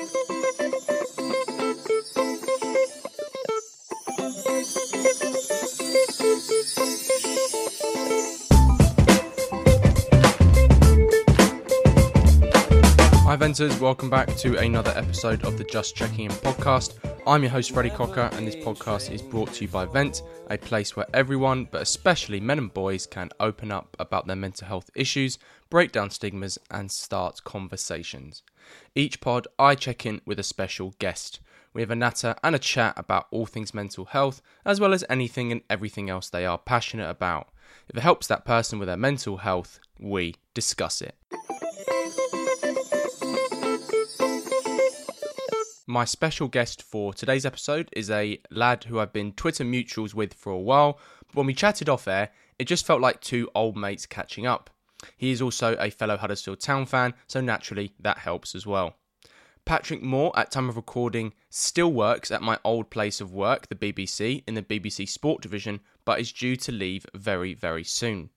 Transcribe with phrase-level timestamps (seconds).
[0.00, 0.06] Hi,
[13.36, 13.78] Venters.
[13.78, 16.94] Welcome back to another episode of the Just Checking In podcast.
[17.26, 20.56] I'm your host, Freddie Cocker, and this podcast is brought to you by Vent, a
[20.56, 24.90] place where everyone, but especially men and boys, can open up about their mental health
[24.94, 25.38] issues,
[25.68, 28.42] break down stigmas, and start conversations.
[28.94, 31.40] Each pod, I check in with a special guest.
[31.72, 35.04] We have a natter and a chat about all things mental health, as well as
[35.08, 37.48] anything and everything else they are passionate about.
[37.88, 41.14] If it helps that person with their mental health, we discuss it.
[45.86, 50.34] My special guest for today's episode is a lad who I've been Twitter mutuals with
[50.34, 51.00] for a while.
[51.26, 54.70] But when we chatted off air, it just felt like two old mates catching up.
[55.16, 58.96] He is also a fellow Huddersfield Town fan, so naturally that helps as well.
[59.64, 63.74] Patrick Moore, at time of recording, still works at my old place of work, the
[63.74, 68.30] BBC, in the BBC Sport division, but is due to leave very, very soon.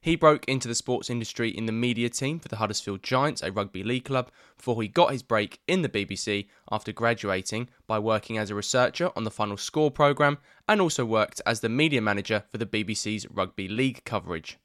[0.00, 3.52] He broke into the sports industry in the media team for the Huddersfield Giants, a
[3.52, 8.38] rugby league club, before he got his break in the BBC after graduating by working
[8.38, 12.44] as a researcher on the Final Score programme and also worked as the media manager
[12.50, 14.58] for the BBC's rugby league coverage.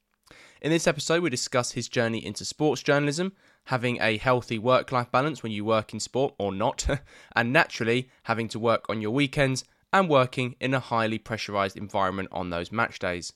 [0.64, 3.34] In this episode, we discuss his journey into sports journalism,
[3.66, 6.88] having a healthy work life balance when you work in sport or not,
[7.36, 12.30] and naturally having to work on your weekends and working in a highly pressurised environment
[12.32, 13.34] on those match days.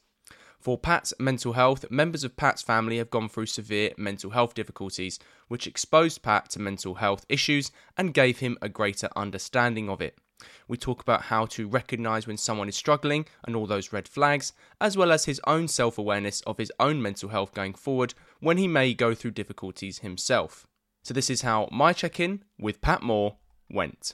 [0.62, 5.20] For Pat's mental health, members of Pat's family have gone through severe mental health difficulties,
[5.50, 10.18] which exposed Pat to mental health issues and gave him a greater understanding of it.
[10.68, 14.54] We talk about how to recognise when someone is struggling and all those red flags,
[14.80, 18.58] as well as his own self awareness of his own mental health going forward when
[18.58, 20.68] he may go through difficulties himself.
[21.04, 23.38] So, this is how my check in with Pat Moore
[23.70, 24.14] went.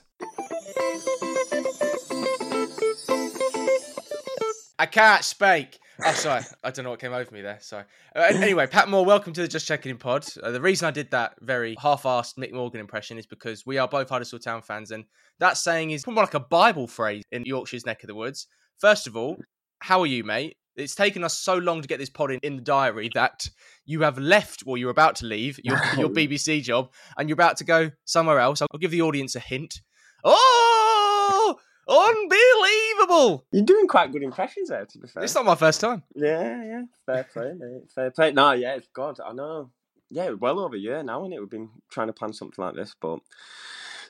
[4.78, 5.78] I can't speak.
[6.02, 6.42] Oh, sorry.
[6.64, 7.58] I don't know what came over me there.
[7.60, 7.84] Sorry.
[8.16, 10.26] Uh, anyway, Pat Moore, welcome to the Just Checking In pod.
[10.42, 13.86] Uh, the reason I did that very half-assed Mick Morgan impression is because we are
[13.86, 15.04] both Huddersfield Town fans, and
[15.38, 18.48] that saying is more like a Bible phrase in Yorkshire's neck of the woods.
[18.78, 19.36] First of all,
[19.78, 20.56] how are you, mate?
[20.74, 23.48] It's taken us so long to get this pod in, in the diary that
[23.84, 27.58] you have left, or you're about to leave your, your BBC job, and you're about
[27.58, 28.60] to go somewhere else.
[28.60, 29.80] I'll give the audience a hint.
[30.24, 31.56] Oh!
[31.88, 33.44] Unbelievable!
[33.52, 35.24] You're doing quite good impressions there, to be fair.
[35.24, 36.02] It's not my first time.
[36.14, 36.82] Yeah, yeah.
[37.06, 37.90] Fair play, mate.
[37.94, 38.32] Fair play.
[38.32, 39.18] No, yeah, it's God.
[39.24, 39.70] I know.
[40.10, 41.40] Yeah, well over a year now, and it?
[41.40, 43.18] We've been trying to plan something like this, but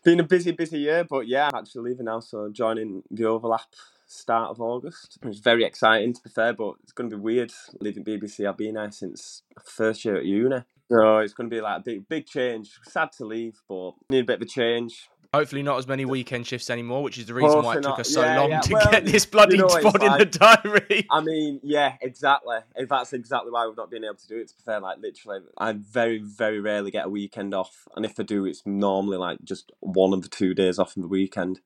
[0.04, 1.04] been a busy, busy year.
[1.08, 3.66] But yeah, I'm actually leaving now, so joining the overlap
[4.06, 5.18] start of August.
[5.22, 8.46] It's very exciting, to be fair, but it's going to be weird leaving BBC.
[8.48, 10.62] I've been there since first year at uni.
[10.90, 12.78] So it's going to be like a big, big change.
[12.84, 15.08] Sad to leave, but need a bit of a change.
[15.34, 18.00] Hopefully, not as many weekend shifts anymore, which is the reason why it took not.
[18.00, 18.60] us so Yeah, long yeah.
[18.60, 21.06] to Well, get this bloody you know spot in the diary.
[21.10, 22.58] I mean, yeah, exactly.
[22.76, 24.98] If that's exactly why we've not been able to do it, to be fair, like
[24.98, 29.16] literally, I very, very rarely get a weekend off, and if I do, it's normally
[29.16, 31.60] like just one of the two days off in the weekend.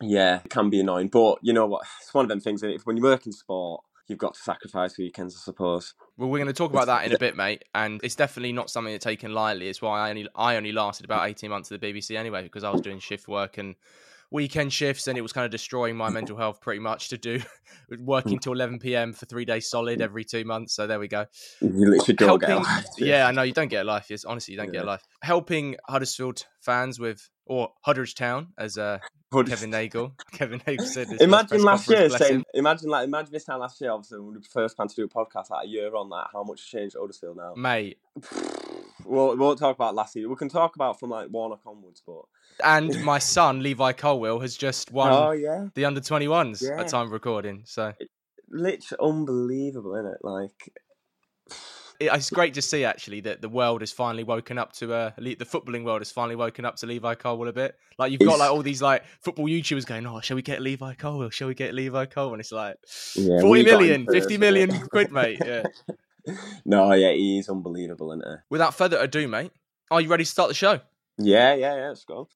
[0.00, 1.86] Yeah, it can be annoying, but you know what?
[2.02, 2.62] It's one of them things.
[2.62, 5.94] If when you work in sport, you've got to sacrifice weekends, I suppose.
[6.16, 7.64] Well, we're going to talk about that in a bit, mate.
[7.74, 9.68] And it's definitely not something that's taken lightly.
[9.68, 12.64] It's why I only I only lasted about eighteen months at the BBC anyway, because
[12.64, 13.74] I was doing shift work and
[14.30, 17.40] weekend shifts, and it was kind of destroying my mental health pretty much to do
[17.98, 20.74] working till eleven pm for three days solid every two months.
[20.74, 21.26] So there we go.
[21.60, 22.86] You literally don't get a Helping, life.
[22.98, 24.06] yeah, I know you don't get a life.
[24.10, 25.02] Yes, honestly, you don't get a life.
[25.22, 28.98] Helping Huddersfield fans with or Huddersfield Town, as uh,
[29.32, 30.12] Kevin Nagel.
[30.32, 31.08] Kevin Nagle said.
[31.20, 34.40] Imagine last year saying, imagine like imagine this time last year, obviously when we were
[34.40, 36.96] the first plan to do a podcast like a year on that, how much changed
[36.98, 37.54] Huddersfield now.
[37.56, 37.98] mate.
[39.06, 40.28] We'll, we won't talk about last year.
[40.28, 42.22] We can talk about from like Warnock onwards, but
[42.64, 46.80] And my son Levi Colwill has just won oh yeah, the under 21s Yeah.
[46.80, 47.62] at time of recording.
[47.64, 47.92] So
[48.50, 50.18] literally unbelievable, isn't it?
[50.22, 50.72] Like
[51.98, 55.34] it's great to see actually that the world has finally woken up to uh, the
[55.36, 57.74] footballing world has finally woken up to Levi Colwill a bit.
[57.98, 60.94] Like you've got like all these like football YouTubers going, "Oh, shall we get Levi
[60.94, 61.30] Colwill?
[61.30, 62.76] Shall we get Levi Colwill?" And it's like
[63.14, 65.38] Yeah, 40 we got million, him 50 first, million quid, mate.
[65.44, 65.62] Yeah.
[66.64, 68.36] no, yeah, he is unbelievable, isn't he?
[68.50, 69.52] Without further ado, mate,
[69.90, 70.80] are you ready to start the show?
[71.18, 71.88] Yeah, yeah, yeah.
[71.88, 72.28] Let's go.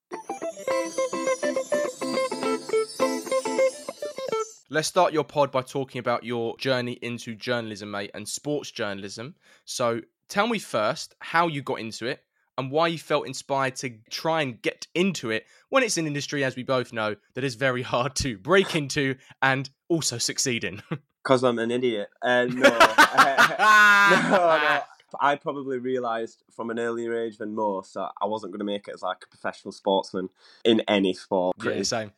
[4.69, 9.35] Let's start your pod by talking about your journey into journalism, mate, and sports journalism.
[9.65, 9.99] So
[10.29, 12.23] tell me first how you got into it
[12.57, 16.43] and why you felt inspired to try and get into it when it's an industry,
[16.45, 20.81] as we both know, that is very hard to break into and also succeed in.
[21.23, 22.09] Because I'm an idiot.
[22.21, 24.79] Uh, no, no, no.
[25.19, 28.87] I probably realised from an earlier age than most that I wasn't going to make
[28.87, 30.29] it as like a professional sportsman
[30.63, 31.57] in any sport.
[31.59, 32.11] Yeah, Pretty same.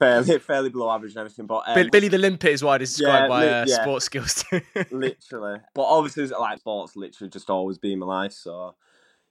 [0.00, 1.46] fairly, fairly below average and everything.
[1.46, 3.82] But um, Bill- Billy the Limpet is what I describe Yeah, my li- uh, yeah.
[3.82, 4.44] sports skills
[4.90, 5.60] literally.
[5.74, 8.32] But obviously, like sports, literally just always been my life.
[8.32, 8.74] So,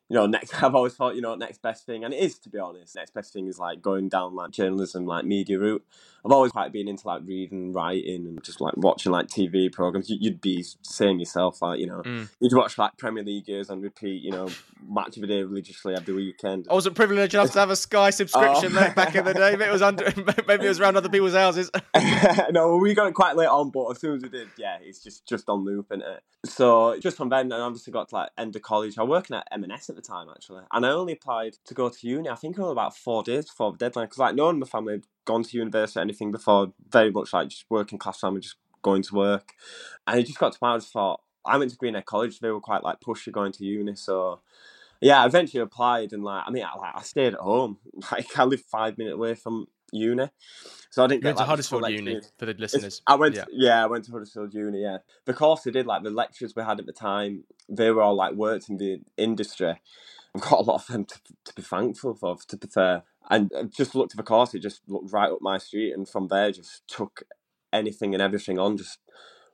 [0.10, 2.50] you know, next I've always thought, you know, next best thing, and it is to
[2.50, 2.96] be honest.
[2.96, 5.86] Next best thing is like going down like journalism, like media route.
[6.26, 10.10] I've always quite been into like reading, writing, and just like watching like TV programs.
[10.10, 12.30] You- You'd be saying yourself, like you know, Mm.
[12.42, 14.50] you'd watch like Premier League years and repeat, you know,
[14.86, 16.68] match of the day religiously every weekend.
[16.70, 18.92] I wasn't privileged enough to have a Sky subscription Oh.
[18.94, 19.52] back in the day.
[19.52, 20.04] Maybe it was under,
[20.48, 21.72] maybe it was around other people's houses.
[22.52, 25.02] no, we got it quite late on, but as soon as we did, yeah, it's
[25.04, 26.24] just just on loop, is it?
[26.50, 28.98] So just from then, and obviously got to like end of college.
[28.98, 32.08] I working at M&S at the time actually, and I only applied to go to
[32.08, 32.30] uni.
[32.30, 34.68] I think only about four days before the deadline, because like no one in my
[34.68, 36.74] family had gone to university or anything before.
[36.90, 39.54] Very much like just working class family, just going to work,
[40.08, 40.76] and it just got to my.
[40.76, 42.40] I just thought I went to Greenhead College.
[42.40, 44.42] They were quite like pushy going to uni, so.
[45.02, 47.78] Yeah, I eventually applied and like I mean, I, like I stayed at home.
[48.12, 50.30] Like I lived five minutes away from uni,
[50.90, 51.46] so I didn't You get to like, full
[51.82, 53.02] Huddersfield Uni for the It's- listeners.
[53.08, 53.46] I went, Yeah.
[53.52, 53.84] yeah.
[53.84, 54.82] I went to Huddersfield Uni.
[54.82, 58.02] Yeah, the course they did, like the lectures we had at the time, they were
[58.02, 59.80] all like worked in the industry.
[60.36, 63.04] I've got a lot of them to, to be thankful for, to be fair.
[63.32, 66.08] And I just looked at the course; it just looked right up my street, and
[66.08, 67.24] from there, just took
[67.74, 68.78] anything and everything on.
[68.78, 69.00] Just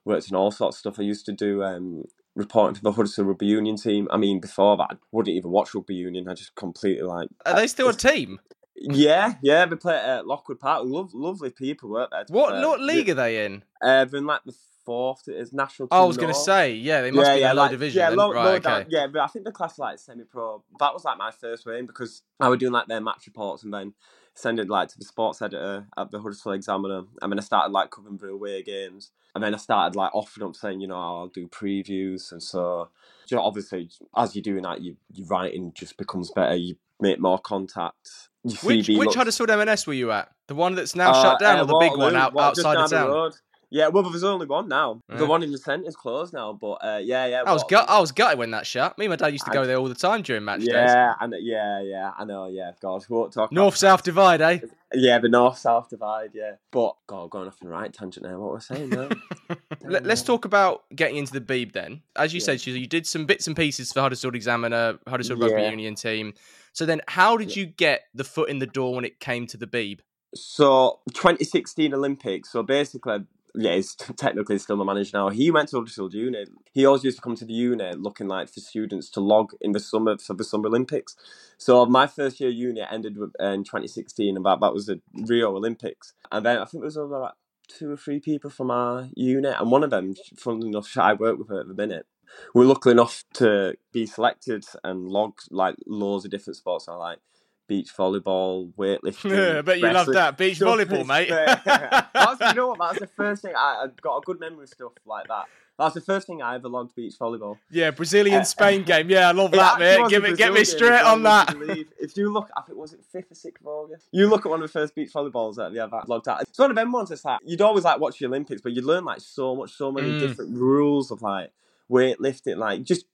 [0.04, 0.98] worked in all sorts of stuff.
[0.98, 2.04] I used to do um,
[2.34, 4.06] reporting for the Huddersfield Rugby Union team.
[4.10, 6.28] I mean, before that, I wouldn't even watch rugby union.
[6.28, 8.38] I just completely like Are they still a team?
[8.76, 9.66] Yeah, yeah.
[9.66, 10.82] They play at Lockwood Park.
[10.84, 12.24] Lov lovely people work there.
[12.24, 13.62] to be What what league are they in?
[13.82, 14.54] Uh, they're in like the
[14.86, 15.28] fourth.
[15.28, 15.88] It is national.
[15.90, 17.62] Oh, I was going to say, yeah, they must yeah, be yeah, in a low
[17.62, 17.98] like, division.
[18.00, 18.62] Yeah, low, right, low okay.
[18.62, 20.62] down, yeah, but I think the class like semi-pro.
[20.78, 23.74] That was like my first win because I would doing like their match reports and
[23.74, 23.92] then
[24.34, 27.72] send it like to the sports editor at the Huddersfield Examiner, and then I started
[27.72, 30.96] like covering the away games, and then I started like offering up saying, you know,
[30.96, 32.88] I'll do previews, and so
[33.28, 36.54] you know, obviously as you're doing that, you your writing just becomes better.
[36.54, 38.28] You make more contact.
[38.42, 40.30] Which which looks- Huddersfield M&S were you at?
[40.48, 42.90] The one that's now uh, shut down, uh, or the big one out, outside of
[42.90, 43.32] the town?
[43.68, 45.02] Yeah, well, there's only one now.
[45.10, 45.16] Yeah.
[45.16, 47.42] The one in the centre is closed now, but uh, yeah, yeah.
[47.44, 47.86] I was gut.
[47.88, 48.96] I was gutted when that shut.
[48.96, 50.68] Me and my dad used to I- go there all the time during match days.
[50.68, 52.46] Yeah, and yeah, yeah, I know.
[52.46, 53.50] Yeah, God, we won't talk.
[53.50, 54.60] North South divide, eh?
[54.94, 56.30] Yeah, the north south divide.
[56.32, 58.38] Yeah, but God, going off on the right tangent now.
[58.38, 59.08] What we're saying now?
[59.84, 62.02] Let, us talk about getting into the Beeb then.
[62.14, 62.44] As you Yeah.
[62.44, 66.34] said, you you did some bits and pieces for Huddersfield Examiner, Huddersfield Rugby Union team.
[66.72, 69.56] So then, how did you get the foot in the door when it came to
[69.56, 70.00] the Beeb?
[70.36, 72.50] So 2016 Olympics.
[72.52, 73.24] So basically,
[73.56, 75.28] yeah, he's technically still my manager now.
[75.30, 76.44] He went to Huddersfield Uni.
[76.72, 79.72] He always used to come to the uni looking like for students to log in
[79.72, 81.16] the summer for the Summer Olympics.
[81.56, 85.56] So my first year uni ended uh, in 2016, and that, that was the Rio
[85.56, 86.12] Olympics.
[86.30, 87.34] And then I think there was over like
[87.68, 91.38] two or three people from our unit, and one of them, funnily enough, I work
[91.38, 92.06] with her at the minute.
[92.54, 96.86] We're lucky enough to be selected and log like loads of different sports.
[96.86, 97.18] So like
[97.66, 99.58] beach volleyball, weightlifting.
[99.58, 101.28] I bet you love that beach Stuff volleyball, mate.
[101.64, 102.78] That's, you know what?
[102.78, 105.44] That's the first thing I, I got a good memory of stuff like that.
[105.78, 107.58] That's the first thing I ever logged beach volleyball.
[107.70, 109.10] yeah, Brazilian Uh, Spain game.
[109.10, 110.08] Yeah, I love that, mate.
[110.08, 111.48] Give it, get me straight on that.
[111.52, 111.88] would you believe?
[112.00, 114.06] If you look, I think was it fifth or sixth of August.
[114.10, 116.40] You look at one of the first beach volleyballs that we ever logged out.
[116.40, 117.10] It's one of them ones.
[117.10, 119.92] It's like you'd always like watch the Olympics, but you'd learn like so much, so
[119.92, 120.20] many Mm.
[120.20, 121.50] different rules of like
[121.90, 123.04] weightlifting, like just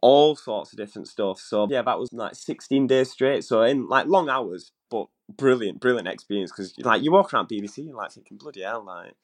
[0.00, 1.40] all sorts of different stuff.
[1.40, 3.44] So yeah, that was like 16 days straight.
[3.44, 7.78] So in like long hours, but brilliant, brilliant experience because like you walk around BBC
[7.78, 9.14] and like thinking bloody hell, like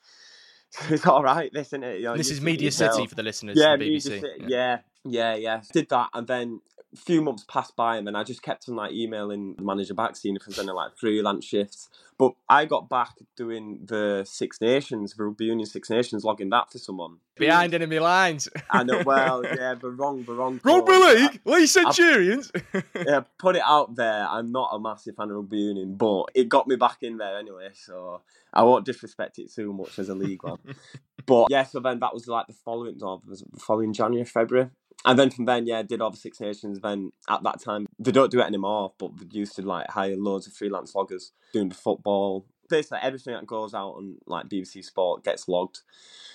[0.90, 1.50] it's all right.
[1.52, 1.98] This isn't it.
[1.98, 3.56] You know, This is Media City for the listeners.
[3.58, 4.02] yeah, from Media BBC.
[4.02, 4.44] City.
[4.46, 4.78] Yeah.
[5.04, 6.60] yeah, yeah, Did that, and then
[6.96, 10.16] few months passed by, and then I just kept on like emailing the manager back,
[10.16, 11.88] seeing if there's any like freelance shifts.
[12.18, 16.72] But I got back doing the Six Nations, the Rugby Union Six Nations, logging that
[16.72, 18.48] for someone Behind enemy lines.
[18.70, 19.02] I know.
[19.04, 20.58] Well, yeah, the wrong, the wrong.
[20.64, 20.92] Rugby.
[20.92, 21.40] League?
[21.44, 22.50] We Centurions?
[22.94, 24.26] yeah, put it out there.
[24.26, 27.36] I'm not a massive fan of rugby union, but it got me back in there
[27.36, 27.68] anyway.
[27.74, 28.22] So
[28.54, 30.58] I won't disrespect it too much as a league one.
[31.26, 34.70] but yeah, so then that was like the following, oh, no, the following January, February.
[35.06, 36.80] And then from then, yeah, did all the Six Nations.
[36.80, 40.16] Then at that time, they don't do it anymore, but they used to like hire
[40.16, 42.44] loads of freelance loggers doing the football.
[42.68, 45.80] Basically, everything that goes out on like BBC Sport gets logged.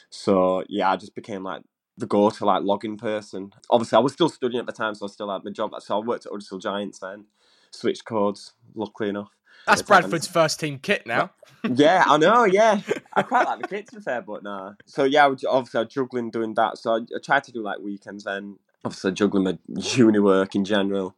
[0.10, 1.64] So yeah, I just became like
[1.98, 3.52] the go-to like logging person.
[3.70, 5.74] Obviously, I was still studying at the time, so I still had my job.
[5.80, 7.26] So I worked at Huddersfield Giants then,
[7.72, 8.54] switched codes.
[8.74, 9.32] Luckily enough.
[9.68, 9.82] That's.
[9.82, 11.32] Bradford's first team kit now.
[11.64, 12.44] yeah, I know.
[12.46, 12.82] Yeah,
[13.14, 14.74] I quite like the kit to be fair, but nah.
[14.86, 16.78] So yeah, I was- obviously I was juggling doing that.
[16.78, 18.58] So I, I tried to do like weekends then.
[18.84, 21.16] Obviously juggling my uni work in general,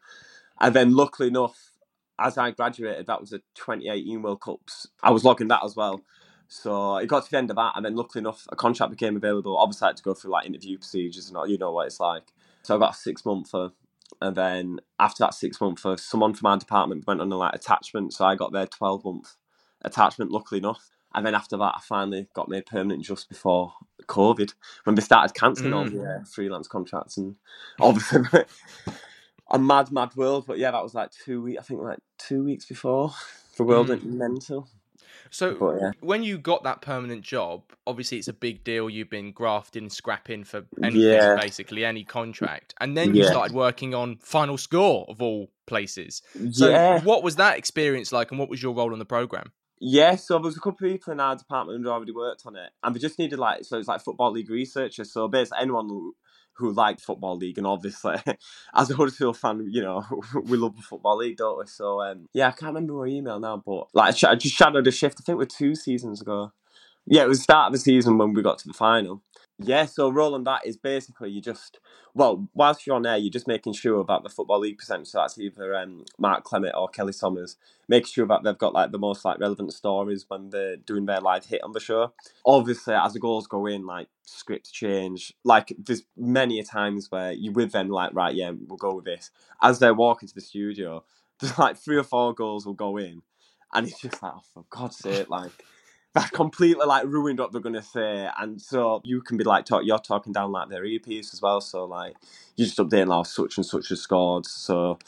[0.59, 1.71] and then luckily enough,
[2.19, 4.87] as I graduated, that was the 2018 World Cups.
[5.01, 6.01] I was logging that as well.
[6.49, 9.15] So it got to the end of that, and then luckily enough, a contract became
[9.15, 9.57] available.
[9.57, 11.47] Obviously, I had to go through like interview procedures and all.
[11.47, 12.23] You know what it's like.
[12.63, 13.57] So I got a six monther.
[13.57, 13.69] Uh,
[14.21, 18.13] And then after that six monther, someone from our department went on a like attachment.
[18.13, 19.35] So I got their 12 month
[19.83, 20.89] attachment, luckily enough.
[21.15, 23.73] And then after that, I finally got made permanent just before
[24.07, 24.53] COVID
[24.85, 25.91] when they started cancelling all Mm.
[25.91, 27.17] the uh, freelance contracts.
[27.17, 27.37] And
[27.79, 28.21] obviously,
[29.51, 30.45] a mad, mad world.
[30.47, 33.13] But yeah, that was like two weeks, I think like two weeks before.
[33.57, 34.69] The world went mental.
[35.33, 35.91] So But yeah.
[36.01, 38.89] when you got that permanent job, obviously it's a big deal.
[38.89, 41.35] You've been grafting, scrapping for anything, Yeah.
[41.35, 43.29] basically any contract, and then you Yeah.
[43.31, 46.21] started working on Final Score of all places.
[46.51, 49.51] So what was that experience like, and what was your role on the program?
[49.79, 52.55] Yeah, so there was a couple of people in our department who already worked on
[52.55, 55.11] it, and we just needed like so it's like football league researchers.
[55.11, 55.89] So basically, anyone
[56.55, 58.17] who, liked football league, and obviously,
[58.75, 60.03] as a Huddersfield fan, you know
[60.45, 61.65] we love the football league, don't we?
[61.67, 64.91] So um, yeah, I can't remember my email now, but like I just shadowed a
[64.91, 65.19] shift.
[65.19, 66.51] I think we're two seasons ago.
[67.05, 69.21] Yeah, it was the start of the season when we got to the final.
[69.59, 71.79] Yeah, so role on that is basically you just
[72.15, 75.05] well, whilst you're on air, you're just making sure about the football league presenter.
[75.05, 77.57] So that's either um, Mark Clemmit or Kelly Somers,
[77.87, 81.21] making sure that they've got like the most like relevant stories when they're doing their
[81.21, 82.13] live hit on the show.
[82.45, 85.33] Obviously, as the goals go in, like scripts change.
[85.43, 89.05] Like there's many a times where you with them like right, yeah, we'll go with
[89.05, 89.31] this.
[89.61, 91.03] As they're walking to the studio,
[91.39, 93.21] there's like three or four goals will go in,
[93.73, 95.51] and it's just like, oh, for God's sake, like
[96.13, 99.83] that completely like ruined what they're gonna say, and so you can be like talk,
[99.85, 101.61] you're talking down like their earpiece as well.
[101.61, 102.15] So like
[102.55, 104.99] you just updating like such and such has scored, so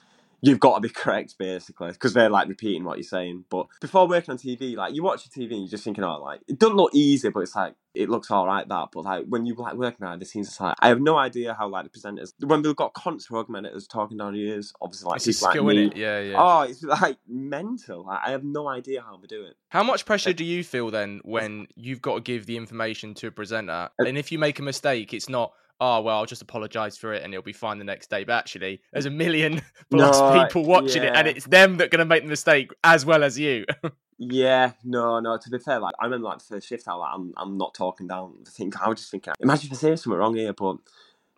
[0.42, 3.46] you've got to be correct basically because they're like repeating what you're saying.
[3.50, 6.22] But before working on TV, like you watch your TV and you're just thinking, oh,
[6.22, 8.90] like it doesn't look easy, but it's like it looks all right that.
[8.92, 11.54] But like when you like working behind the scenes, it's like I have no idea
[11.58, 15.18] how like the presenters when they've got constant augmenters talking down your ears, obviously like
[15.18, 15.86] It's people skill like me.
[15.88, 16.36] it, yeah, yeah.
[16.38, 18.06] Oh, it's like mental.
[18.06, 19.56] Like, I have no idea how they do it.
[19.70, 23.28] How much pressure do you feel then when you've got to give the information to
[23.28, 25.54] a presenter, Uh, and if you make a mistake, it's not.
[25.80, 28.24] Oh well, I'll just apologise for it and it'll be fine the next day.
[28.24, 31.90] But actually, there's a million plus No, people watching it, and it's them that are
[31.90, 33.66] going to make the mistake as well as you.
[34.18, 35.38] Yeah, no, no.
[35.38, 37.74] To be fair, like I remember like the first shift, I like I'm, I'm not
[37.74, 38.46] talking down.
[38.48, 40.78] I think I was just thinking, imagine if I say something wrong here, but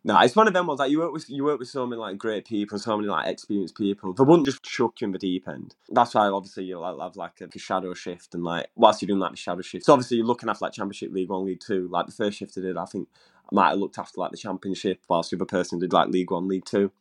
[0.04, 2.00] no, it's one of them ones like you work with you work with so many
[2.00, 4.14] like great people, so many like experienced people.
[4.14, 5.76] They wouldn't just chuck you in the deep end.
[5.90, 9.20] That's why obviously you'll like, have like a, shadow shift and like whilst you're doing
[9.20, 9.86] like the shadow shift.
[9.86, 11.90] So obviously you're looking after like Championship League One, League Two.
[11.92, 13.10] Like the first shift I did, I think
[13.52, 16.32] I might have looked after like the Championship, whilst the other person did like League
[16.32, 16.92] One, League Two.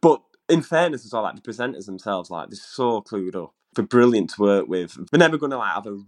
[0.00, 3.52] But in fairness as well, like the presenters themselves, like they're so clued up.
[3.74, 4.96] They're brilliant to work with.
[5.10, 5.98] They're never going to like have a.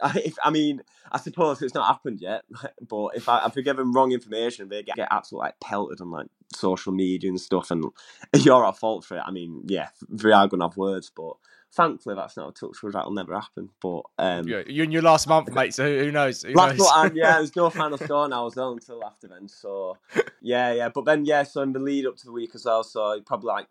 [0.24, 0.80] If, I mean,
[1.12, 2.44] I suppose it's not happened yet,
[2.88, 6.00] but if I if we give them wrong information, they get, get absolutely like pelted
[6.00, 7.84] on like social media and stuff, and
[8.36, 9.24] you're at fault for it.
[9.26, 11.34] I mean, yeah, they are to have words, but
[11.72, 12.94] thankfully that's not a touch wood.
[12.94, 13.70] That'll never happen.
[13.80, 15.74] But um, Yeah, You're in your last month, mate.
[15.74, 16.42] So who, knows?
[16.42, 16.90] Who Last knows?
[16.94, 19.48] and yeah, there's no final score now as well until after then.
[19.48, 19.98] So
[20.40, 20.88] yeah, yeah.
[20.88, 23.48] But then yeah, so in the lead up to the week as well, so probably
[23.48, 23.66] like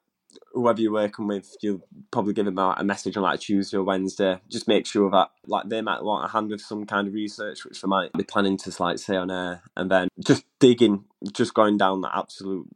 [0.54, 4.40] whoever you're working with, you'll probably give them a message on like Tuesday or Wednesday.
[4.50, 7.66] Just make sure that like they might want a hand with some kind of research,
[7.66, 11.54] which they might be planning to like say on air, and then just digging, just
[11.54, 12.68] going down the absolute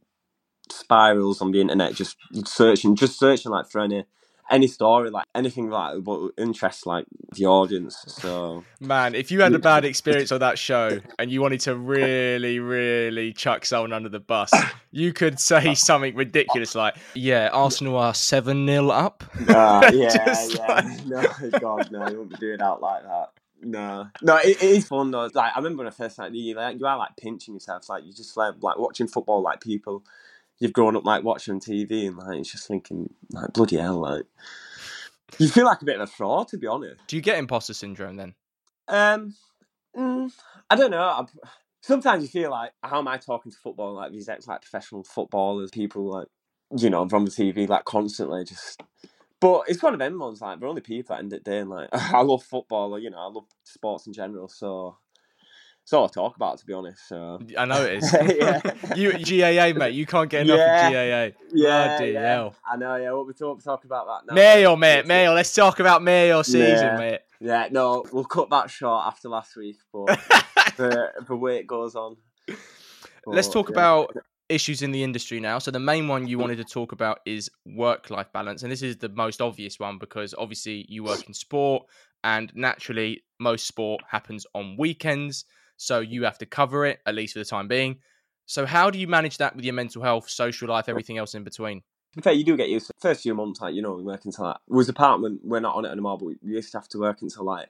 [0.69, 4.05] spirals on the internet, just searching, just searching like for any
[4.51, 8.03] any story, like anything like what interests like the audience.
[8.07, 11.75] So Man, if you had a bad experience on that show and you wanted to
[11.75, 14.51] really, really chuck someone under the bus,
[14.91, 20.65] you could say something ridiculous like, "Yeah, Arsenal are seven 0 up." Uh, yeah, yeah.
[20.67, 23.29] like- No, God, no, you won't be doing out like that.
[23.63, 25.29] No, no, it, it is fun though.
[25.33, 28.03] Like I remember when I first started, you like you are like pinching yourself, like
[28.05, 30.03] you just like like watching football, like people
[30.61, 34.23] you've grown up like watching TV, and like it's just thinking like bloody hell, like
[35.39, 37.01] you feel like a bit of a fraud to be honest.
[37.07, 38.35] Do you get imposter syndrome then?
[38.87, 39.35] Um,
[39.97, 40.31] mm,
[40.69, 41.01] I don't know.
[41.01, 41.25] I,
[41.81, 45.03] sometimes you feel like, how am I talking to football like these ex like professional
[45.03, 46.27] footballers, people like
[46.77, 48.81] you know from the TV like constantly just.
[49.39, 51.49] But it's one of them ones like we're only people at the end of the
[51.51, 54.97] day, and like I love football, or, you know, I love sports in general, so
[55.91, 57.05] it's all I talk about to be honest.
[57.09, 58.13] So I know it is.
[58.13, 58.61] yeah,
[58.95, 59.93] you GAA, mate.
[59.93, 60.87] You can't get enough Yeah.
[60.87, 61.37] of GAA.
[61.51, 62.21] yeah, Bloody yeah.
[62.21, 62.55] hell.
[62.65, 62.95] I know.
[62.95, 64.35] Yeah, what we talk talk about that now.
[64.35, 65.05] Mayo, mate.
[65.05, 65.33] Mayo.
[65.33, 66.97] Let's talk about Mayo season, Yeah.
[66.97, 67.19] mate.
[67.41, 70.05] Yeah, no, we'll cut that short after last week, but
[70.77, 72.15] the the way it goes on.
[73.25, 73.73] Let's talk yeah.
[73.73, 74.15] about
[74.47, 75.59] issues in the industry now.
[75.59, 78.95] So the main one you wanted to talk about is work-life balance, and this is
[78.95, 81.83] the most obvious one because obviously you work in sport,
[82.23, 85.43] and naturally most sport happens on weekends,
[85.81, 87.97] so you have to cover it at least for the time being.
[88.45, 91.43] So how do you manage that with your mental health, social life, everything else in
[91.43, 91.79] between?
[91.79, 93.01] To be fair, you do get used to it.
[93.01, 95.85] First few months, like, you know, we work until like, was apartment, we're not on
[95.85, 97.69] it anymore, but we we used to have to work until like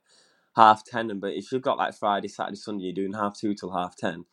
[0.56, 1.10] half ten.
[1.10, 3.96] And but if you've got like Friday, Saturday, Sunday, you're doing half two till half
[3.96, 4.26] ten.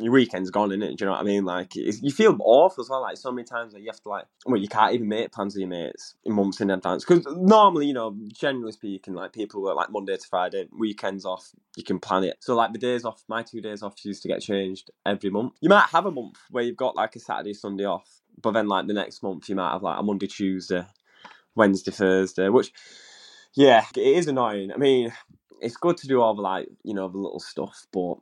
[0.00, 0.96] Your weekend's gone, in it.
[0.96, 1.44] Do you know what I mean?
[1.44, 3.02] Like, you feel awful as well.
[3.02, 5.54] Like, so many times that you have to, like, well, you can't even make plans
[5.54, 7.04] with your mates in months in advance.
[7.04, 11.50] Because normally, you know, generally speaking, like, people work like Monday to Friday, weekends off,
[11.76, 12.36] you can plan it.
[12.38, 15.54] So, like, the days off, my two days off used to get changed every month.
[15.60, 18.08] You might have a month where you've got, like, a Saturday, Sunday off,
[18.40, 20.86] but then, like, the next month, you might have, like, a Monday, Tuesday,
[21.56, 22.72] Wednesday, Thursday, which,
[23.54, 24.70] yeah, it is annoying.
[24.72, 25.12] I mean,
[25.60, 28.14] it's good to do all the, like, you know, the little stuff, but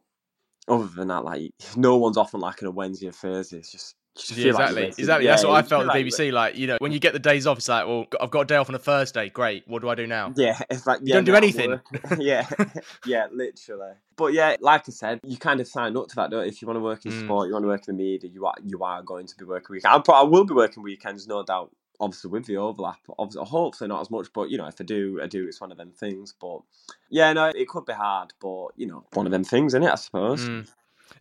[0.68, 3.58] other than that, like no one's off on like on a Wednesday or Thursday.
[3.58, 3.96] It's just
[4.34, 5.26] yeah, exactly, like exactly.
[5.26, 6.32] Yeah, That's what I felt at the BBC.
[6.32, 8.42] Like, like, you know, when you get the days off, it's like, well, I've got
[8.42, 9.28] a day off on a Thursday.
[9.28, 9.64] Great.
[9.66, 10.32] What do I do now?
[10.36, 11.80] Yeah, it's like you don't do anything.
[12.18, 12.48] yeah,
[13.04, 13.92] yeah, literally.
[14.16, 16.30] But yeah, like I said, you kind of sign up to that.
[16.30, 16.48] Don't you?
[16.48, 17.24] If you want to work in mm.
[17.24, 19.44] sport, you want to work in the media, you are you are going to be
[19.44, 20.08] working weekends.
[20.08, 21.70] I will be working weekends, no doubt
[22.00, 25.20] obviously with the overlap, obviously hopefully not as much, but you know, if I do,
[25.22, 25.46] I do.
[25.46, 26.34] It's one of them things.
[26.40, 26.60] But
[27.10, 29.90] yeah, no, it could be hard, but you know, one of them things, isn't it?
[29.90, 30.48] I suppose.
[30.48, 30.68] Mm.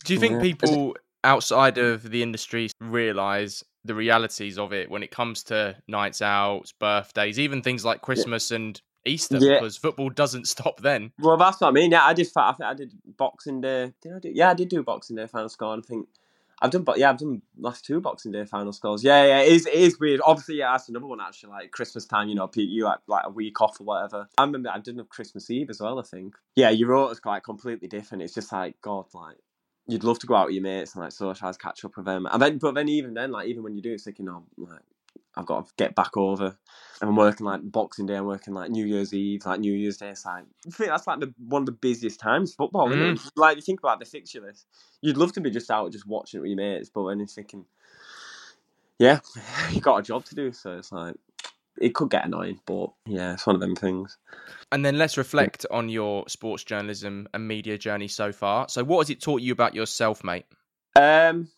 [0.04, 0.42] Do you think yeah.
[0.42, 6.22] people outside of the industry realize the realities of it when it comes to nights
[6.22, 8.56] out, birthdays, even things like Christmas yeah.
[8.56, 9.38] and Easter?
[9.38, 9.56] Yeah.
[9.56, 11.12] Because football doesn't stop then.
[11.20, 11.92] Well, that's what I mean.
[11.92, 12.28] Yeah, I did.
[12.36, 13.94] I think I did Boxing Day.
[14.02, 14.32] Did I do?
[14.34, 15.78] Yeah, I did do Boxing Day final score.
[15.78, 16.08] I think
[16.62, 19.04] I've done, but yeah, I've done last two Boxing Day final scores.
[19.04, 20.22] Yeah, yeah, it is, it is weird.
[20.24, 21.50] Obviously, yeah, that's another one actually.
[21.50, 24.28] Like Christmas time, you know, you like like a week off or whatever.
[24.38, 26.00] I remember I did a Christmas Eve as well.
[26.00, 26.36] I think.
[26.56, 28.24] Yeah, your rota's quite completely different.
[28.24, 29.38] It's just like God, like
[29.88, 32.26] you'd love to go out with your mates and like socialize, catch up with them.
[32.32, 34.82] And then, but then even then, like even when you do, it's thinking, oh, like
[35.38, 36.58] I've got to get back over.
[37.02, 39.98] And I'm working like Boxing Day, I'm working like New Year's Eve, like New Year's
[39.98, 40.10] Day.
[40.10, 42.90] It's like I think that's like the one of the busiest times football.
[42.90, 43.20] Mm.
[43.36, 44.66] Like you think about the fixture list,
[45.02, 47.28] you'd love to be just out just watching it with your mates, but when you're
[47.28, 47.66] thinking,
[48.98, 49.20] yeah,
[49.72, 51.16] you got a job to do, so it's like
[51.80, 54.18] it could get annoying, but yeah, it's one of them things.
[54.72, 58.70] And then let's reflect on your sports journalism and media journey so far.
[58.70, 60.46] So, what has it taught you about yourself, mate?
[60.96, 61.50] Um,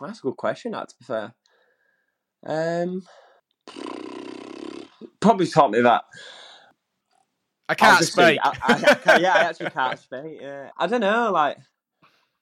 [0.00, 0.72] that's a good question.
[0.72, 1.34] That to be fair,
[2.46, 3.02] um,
[5.20, 6.04] probably taught me that.
[7.68, 8.38] I can't speak.
[8.42, 10.38] I, I, I, yeah, I actually can't speak.
[10.40, 11.30] Yeah, I don't know.
[11.32, 11.58] Like,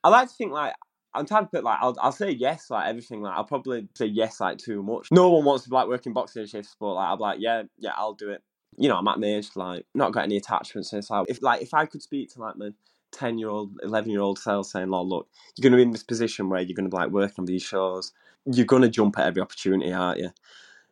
[0.04, 0.74] I like to think like
[1.14, 4.06] I'm trying to put like I'll, I'll say yes like everything like I'll probably say
[4.06, 5.09] yes like too much.
[5.11, 7.64] No one wants to be like working boxing shifts, but like I'll be like yeah
[7.78, 8.42] yeah I'll do it.
[8.76, 10.90] You know I'm at my age like not got any attachments.
[10.90, 12.70] So it's like if like if I could speak to like my
[13.12, 15.90] ten year old, eleven year old self saying, "Oh look, you're going to be in
[15.90, 18.12] this position where you're going to be like working on these shows.
[18.46, 20.30] You're going to jump at every opportunity, aren't you?"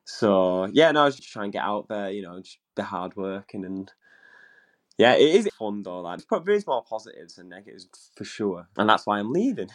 [0.05, 2.11] So yeah, no, I was just trying to get out there.
[2.11, 3.91] You know, just be hard working and
[4.97, 6.01] yeah, it is fun though.
[6.01, 9.69] Like, there's more positives than negatives for sure, and that's why I'm leaving.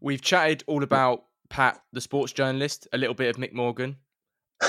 [0.00, 3.96] We've chatted all about Pat, the sports journalist, a little bit of Mick Morgan.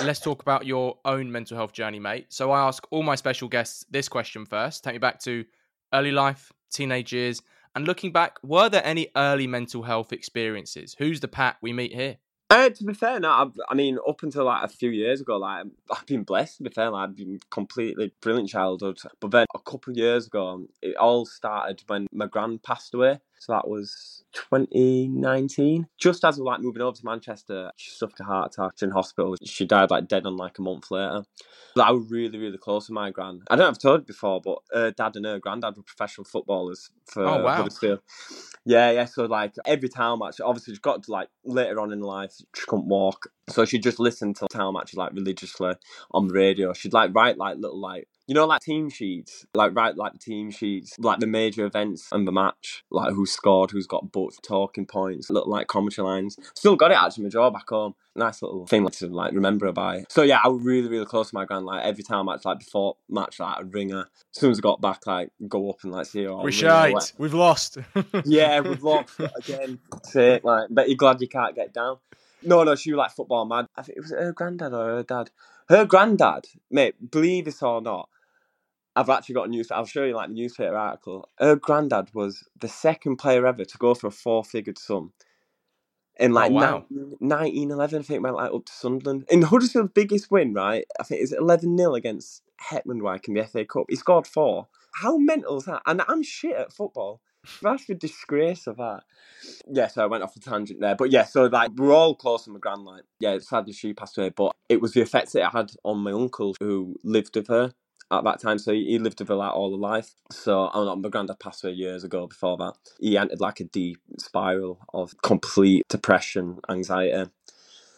[0.03, 2.25] Let's talk about your own mental health journey, mate.
[2.29, 4.83] So I ask all my special guests this question first.
[4.83, 5.45] Take me back to
[5.93, 7.41] early life, teenage years,
[7.75, 10.95] and looking back, were there any early mental health experiences?
[10.97, 12.17] Who's the Pat we meet here?
[12.49, 15.37] Uh, to be fair, no, I've, i mean, up until like a few years ago,
[15.37, 16.57] like I've been blessed.
[16.57, 18.99] To be fair, like, I've been completely brilliant childhood.
[19.19, 23.19] But then a couple of years ago, it all started when my grand passed away.
[23.39, 25.87] So that was 2019.
[25.97, 28.91] Just as we were like moving over to Manchester, she suffered a heart attack in
[28.91, 29.35] hospital.
[29.43, 31.23] She died like dead on like a month later.
[31.75, 33.43] But I was really, really close with my grand.
[33.49, 35.83] I don't know if I've told you before, but her dad and her granddad were
[35.83, 37.55] professional footballers for oh, wow.
[37.55, 37.99] Huddersfield.
[38.65, 39.05] Yeah, yeah.
[39.05, 42.63] So like every town match, obviously she got to like later on in life, she
[42.67, 43.27] couldn't walk.
[43.49, 45.75] So she'd just listened to town matches like religiously
[46.11, 46.73] on the radio.
[46.73, 50.19] She'd like write like little like you know, like team sheets, like write like the
[50.19, 54.43] team sheets, like the major events and the match, like who scored, who's got booked,
[54.43, 56.37] talking points, little like commentary lines.
[56.53, 57.95] Still got it actually, my jaw back home.
[58.15, 60.03] Nice little thing like, to like remember by.
[60.09, 61.65] So yeah, I was really, really close to my grand.
[61.65, 64.01] Like every time match, like before match, like I'd ring her.
[64.01, 66.35] As soon as I got back, like go up and like see her.
[66.35, 67.13] We're shite.
[67.17, 67.77] We've lost.
[68.25, 69.79] yeah, we've lost again.
[70.03, 70.43] Sick.
[70.43, 71.97] Like, bet you're glad you can't get down.
[72.43, 73.67] No, no, she was like football mad.
[73.75, 75.31] I think it was her granddad or her dad.
[75.69, 78.09] Her granddad, mate, believe this or not,
[78.97, 79.69] I've actually got a news.
[79.69, 81.29] I'll show you like the newspaper article.
[81.37, 85.13] Her granddad was the second player ever to go for a four-figured sum.
[86.19, 86.85] In oh, like oh, wow.
[86.89, 89.25] 1911, I think went like up to Sunderland.
[89.29, 90.85] In Huddersfield's biggest win, right?
[90.99, 93.85] I think it's 11 0 against Hetland in the FA Cup.
[93.87, 94.67] He scored four.
[94.95, 95.83] How mental is that?
[95.85, 97.21] And I'm shit at football.
[97.61, 99.03] That's the disgrace of that.
[99.71, 100.95] Yeah, so I went off a tangent there.
[100.95, 104.17] But yeah, so like we're all close to my grand like yeah, sadly she passed
[104.17, 107.47] away, but it was the effects that it had on my uncle who lived with
[107.47, 107.73] her
[108.11, 108.59] at that time.
[108.59, 110.11] So he lived with her like all the life.
[110.31, 112.27] So oh, my granddad passed away years ago.
[112.27, 117.29] Before that, he entered like a deep spiral of complete depression, anxiety,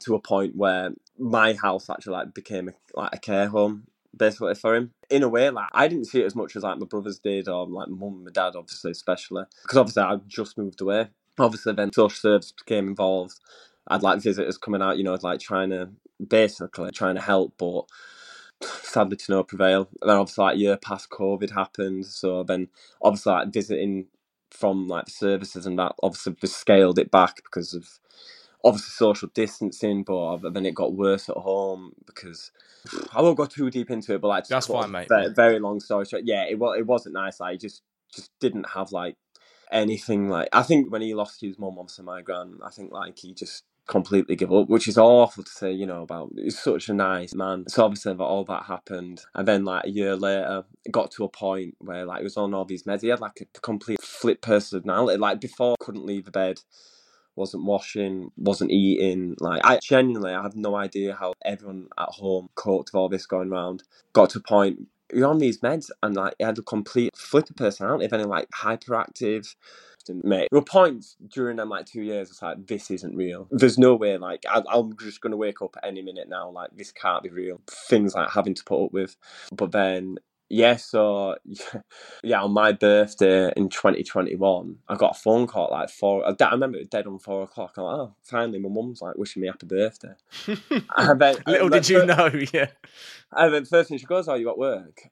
[0.02, 3.84] to a point where my house actually like became a, like a care home
[4.16, 4.92] basically for him.
[5.10, 7.48] In a way, like I didn't see it as much as like my brothers did,
[7.48, 11.10] or like my mum and my dad, obviously, especially because obviously I just moved away.
[11.38, 13.40] Obviously, then social service became involved.
[13.88, 15.90] I'd like visitors coming out, you know, like trying to
[16.26, 17.84] basically trying to help, but
[18.62, 19.90] sadly to no prevail.
[20.02, 22.70] And then obviously like year past COVID happened, so then
[23.02, 24.08] obviously like visiting
[24.52, 27.88] from like the services and that obviously just scaled it back because of
[28.64, 32.52] obviously social distancing, but then it got worse at home because
[33.14, 35.08] I won't go too deep into it, but like that's fine, mate.
[35.10, 37.40] Very, very long story short, yeah, it was it wasn't nice.
[37.40, 39.16] Like just just didn't have like
[39.72, 40.50] anything like.
[40.54, 43.64] I think when he lost his mum, obviously my grand, I think like he just
[43.90, 47.34] completely give up, which is awful to say, you know, about he's such a nice
[47.34, 47.66] man.
[47.68, 49.22] So obviously that all that happened.
[49.34, 52.38] And then like a year later, it got to a point where like he was
[52.38, 53.02] on all these meds.
[53.02, 55.18] He had like a complete flip personality.
[55.18, 56.60] Like before couldn't leave the bed,
[57.36, 59.36] wasn't washing, wasn't eating.
[59.40, 63.26] Like I genuinely I have no idea how everyone at home coped with all this
[63.26, 63.84] going around.
[64.14, 67.48] Got to a point you're on these meds and like he had a complete flip
[67.56, 69.56] personality, if like hyperactive,
[70.10, 72.30] and mate, there were points during them like two years.
[72.30, 73.48] It's like this isn't real.
[73.52, 74.18] There's no way.
[74.18, 76.50] Like I, I'm just gonna wake up any minute now.
[76.50, 77.62] Like this can't be real.
[77.68, 79.16] Things like having to put up with.
[79.52, 80.18] But then
[80.50, 81.36] yeah, so
[82.24, 86.26] yeah, on my birthday in 2021, I got a phone call like four.
[86.26, 87.76] I remember it was dead on four o'clock.
[87.78, 90.14] I'm like, oh, finally, my mum's like wishing me happy birthday.
[90.98, 92.70] and then, Little did you know, yeah.
[93.32, 95.10] And then first thing she goes, "Oh, you got work?"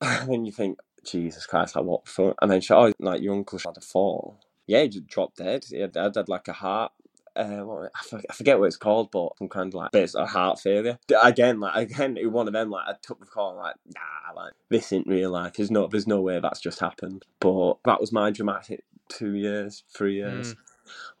[0.00, 2.34] and then you think, Jesus Christ, like what for?
[2.40, 4.40] And then she, oh, like your uncle had a fall.
[4.66, 5.64] Yeah, he just dropped dead.
[5.68, 6.92] He had, had like a heart.
[7.36, 7.86] Uh,
[8.28, 10.98] I forget what it's called, but some kind of like bits of heart failure.
[11.22, 12.70] Again, like again, it one of them.
[12.70, 15.54] Like I took the call, like nah, like this isn't real life.
[15.54, 17.24] There's no, there's no way that's just happened.
[17.38, 20.54] But that was my dramatic two years, three years.
[20.54, 20.58] Mm.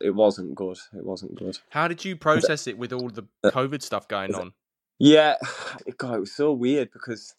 [0.00, 0.78] It wasn't good.
[0.94, 1.58] It wasn't good.
[1.70, 4.52] How did you process it with all the uh, COVID stuff going on?
[4.98, 5.36] Yeah,
[5.96, 7.34] God, it was so weird because,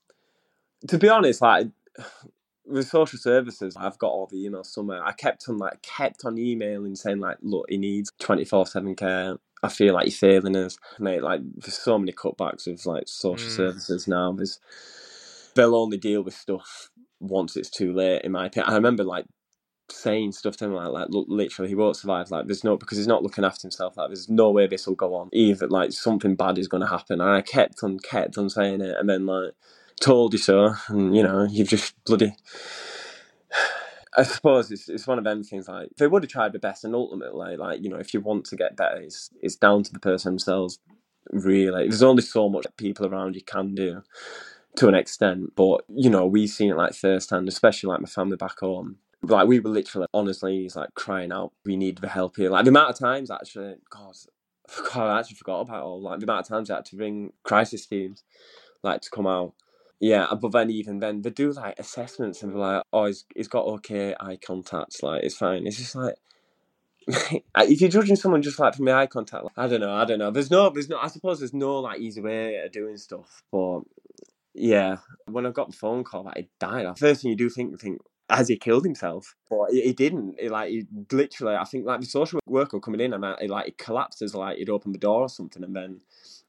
[0.88, 1.68] to be honest, like
[2.66, 5.04] with social services, I've got all the emails somewhere.
[5.04, 8.96] I kept on like kept on emailing saying like, look, he needs twenty four seven
[8.96, 9.38] care.
[9.64, 11.22] I feel like you're failing us, mate.
[11.22, 13.56] Like there's so many cutbacks of like social mm.
[13.56, 14.32] services now.
[14.32, 14.60] There's
[15.56, 18.24] they'll only deal with stuff once it's too late.
[18.24, 19.26] In my opinion, I remember like
[19.90, 22.32] saying stuff to him like, like look, literally, he won't survive.
[22.32, 23.98] Like, there's no because he's not looking after himself.
[23.98, 25.30] Like, there's no way this will go on.
[25.34, 27.22] Either like something bad is going to happen.
[27.22, 29.52] And I kept on, kept on saying it, and then like
[30.02, 32.36] told you so, and you know, you've just bloody.
[34.18, 36.84] I suppose it's, it's one of them things like they would have tried the best,
[36.84, 39.94] and ultimately, like you know, if you want to get better, it's it's down to
[39.94, 40.80] the person themselves.
[41.32, 44.04] Really, there's only so much people around you can do,
[44.76, 45.54] to an extent.
[45.56, 48.98] But you know, we've seen it like firsthand, especially like my family back home.
[49.24, 52.66] Like we were literally, honestly, he's like crying out, "We need the help here!" Like
[52.66, 54.16] the amount of times, actually, God,
[54.94, 56.02] God, I actually forgot about all.
[56.02, 58.24] Like the amount of times I had to ring crisis teams,
[58.84, 59.54] like to come out
[60.02, 63.48] yeah, but then even then they do like assessments and they're like, oh, he's, he's
[63.48, 65.68] got okay eye contact, like it's fine.
[65.68, 66.16] It's just like
[67.08, 70.06] if you're judging someone just like from the eye contact, like, I don't know, I
[70.06, 70.32] don't know.
[70.32, 70.98] There's no, there's no.
[70.98, 73.82] I suppose there's no like easy way of doing stuff, but
[74.56, 77.50] yeah, when I got the phone call that he died, the first thing you do
[77.50, 79.36] think, think, has he killed himself?
[79.50, 80.40] But he, he didn't.
[80.40, 83.66] He, like he literally, I think like the social worker coming in and he, like
[83.66, 86.02] he collapsed as like he'd opened the door or something, and then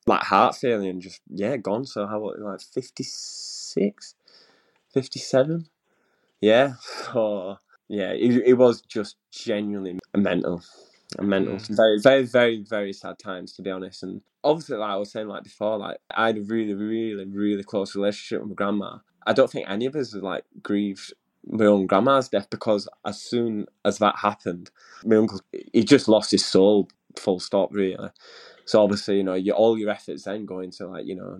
[0.06, 1.84] like heart failure and just yeah gone.
[1.86, 4.14] So how like 56,
[4.92, 5.66] 57?
[6.40, 6.74] Yeah.
[7.12, 10.62] So yeah, it, it was just genuinely mental.
[11.20, 11.76] Mental, mm.
[11.76, 14.02] very, very, very, very sad times to be honest.
[14.02, 17.62] And obviously, like I was saying, like before, like I had a really, really, really
[17.62, 18.98] close relationship with my grandma.
[19.26, 21.12] I don't think any of us have like grieved
[21.46, 24.70] my own grandma's death because as soon as that happened,
[25.04, 25.40] my uncle
[25.72, 28.10] he just lost his soul, full stop, really.
[28.64, 31.38] So obviously, you know, you, all your efforts then go into like, you know,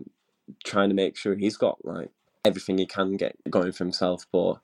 [0.64, 2.10] trying to make sure he's got like
[2.44, 4.26] everything he can get going for himself.
[4.32, 4.56] But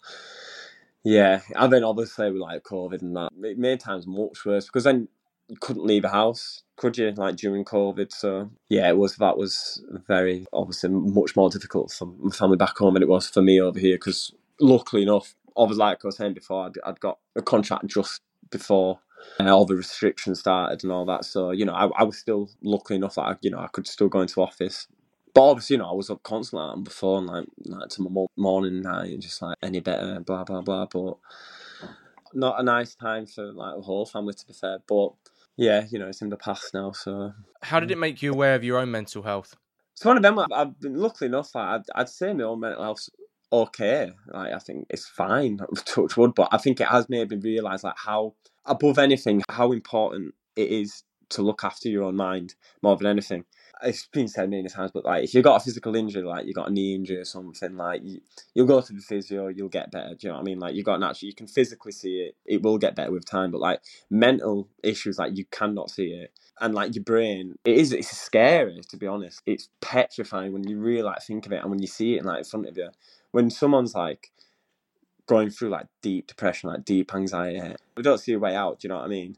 [1.05, 4.85] yeah, and then obviously with like COVID and that, it made times much worse because
[4.85, 5.09] then
[5.49, 7.13] you couldn't leave a house, could you?
[7.13, 12.07] Like during COVID, so yeah, it was that was very obviously much more difficult for
[12.07, 13.97] my family back home than it was for me over here.
[13.97, 18.21] Because luckily enough, obviously like I was saying before, I'd, I'd got a contract just
[18.51, 19.01] before
[19.39, 21.25] and all the restrictions started and all that.
[21.25, 23.87] So you know, I, I was still lucky enough that I, you know I could
[23.87, 24.87] still go into office.
[25.35, 28.25] But obviously, you know, I was up constantly on the phone, like, like to my
[28.37, 30.87] morning night, and just like any better, blah blah blah.
[30.87, 31.19] But
[32.35, 34.79] not a nice time for like the whole family, to be fair.
[34.89, 35.11] But
[35.57, 36.93] yeah, you know, it's in the past now.
[36.93, 39.55] So how did it make you aware of your own mental health?
[39.93, 40.39] It's one of them.
[40.53, 41.55] I've been lucky enough.
[41.57, 43.09] I'd, I'd say my own mental health
[43.53, 44.13] okay.
[44.29, 46.35] Like I think it's fine, touch wood.
[46.35, 48.35] But I think it has made me realise like how
[48.67, 53.45] above anything how important it is to look after your own mind more than anything.
[53.83, 56.53] It's been said many times, but like if you've got a physical injury, like you
[56.53, 58.21] got a knee injury or something, like you,
[58.55, 60.11] you'll go to the physio, you'll get better.
[60.11, 60.59] Do you know what I mean?
[60.59, 62.37] Like you got naturally, you can physically see it.
[62.45, 63.81] It will get better with time, but like
[64.11, 68.81] mental issues, like you cannot see it, and like your brain, it is it's scary
[68.89, 69.43] to be honest.
[69.47, 72.39] It's petrifying when you really like think of it, and when you see it like
[72.39, 72.89] in front of you.
[73.33, 74.31] When someone's like
[75.27, 78.81] going through like deep depression, like deep anxiety, we don't see a way out.
[78.81, 79.37] Do you know what I mean?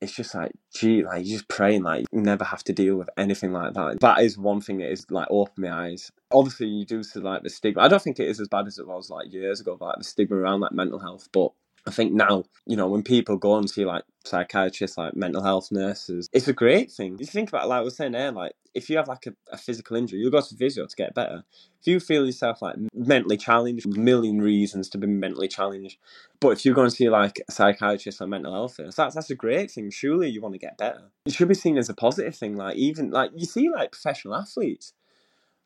[0.00, 3.10] it's just like, gee, like you just praying like you never have to deal with
[3.16, 4.00] anything like that.
[4.00, 6.12] That is one thing that is like opened my eyes.
[6.30, 7.82] Obviously, you do see like the stigma.
[7.82, 10.04] I don't think it is as bad as it was like years ago, like the
[10.04, 11.28] stigma around like mental health.
[11.32, 11.52] But
[11.86, 15.70] I think now, you know, when people go and see like psychiatrists, like mental health
[15.70, 17.16] nurses, it's a great thing.
[17.18, 19.56] You think about like I was saying there, like if you have like a, a
[19.56, 21.44] physical injury, you go to physio to get better.
[21.80, 25.98] If you feel yourself like mentally challenged, million reasons to be mentally challenged.
[26.40, 29.30] But if you're going to see like a psychiatrist or mental health nurse, that's that's
[29.30, 29.90] a great thing.
[29.90, 31.10] Surely you want to get better.
[31.26, 32.56] It should be seen as a positive thing.
[32.56, 34.92] Like even like you see like professional athletes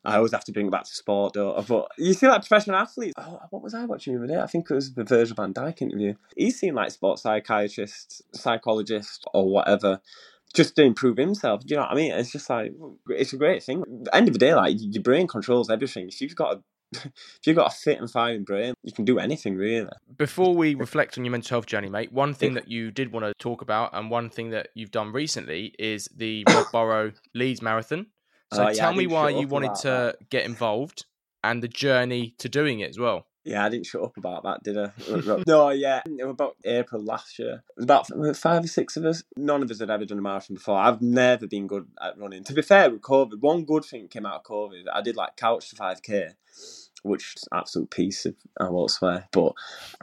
[0.05, 1.63] I always have to bring it back to sport, though.
[1.67, 3.13] But you see, like professional athletes.
[3.17, 4.39] Oh, what was I watching the other day?
[4.39, 6.15] I think it was the Virgil van Dijk interview.
[6.35, 10.01] He's seen like sports psychiatrists, psychologists, or whatever,
[10.53, 11.61] just to improve himself.
[11.61, 12.11] Do you know what I mean?
[12.11, 12.73] It's just like
[13.09, 13.81] it's a great thing.
[13.81, 16.07] At the end of the day, like your brain controls everything.
[16.07, 16.63] If you've got a
[16.93, 19.89] if you've got a fit and firing brain, you can do anything really.
[20.17, 23.25] Before we reflect on your mental health journey, mate, one thing that you did want
[23.25, 27.61] to talk about and one thing that you've done recently is the Rob Burrow Leeds
[27.61, 28.07] Marathon.
[28.53, 30.29] So uh, yeah, tell me why you wanted to that.
[30.29, 31.05] get involved
[31.43, 33.27] and the journey to doing it as well.
[33.45, 34.91] Yeah, I didn't shut up about that, did I?
[35.47, 36.01] no, yeah.
[36.05, 37.55] It was about April last year.
[37.55, 39.23] It was about five or six of us.
[39.35, 40.77] None of us had ever done a marathon before.
[40.77, 42.45] I've never been good at running.
[42.45, 44.85] To be fair, with COVID, one good thing came out of COVID.
[44.93, 46.35] I did like couch to 5K,
[47.03, 49.27] which is absolute piece of, I won't swear.
[49.33, 49.53] But,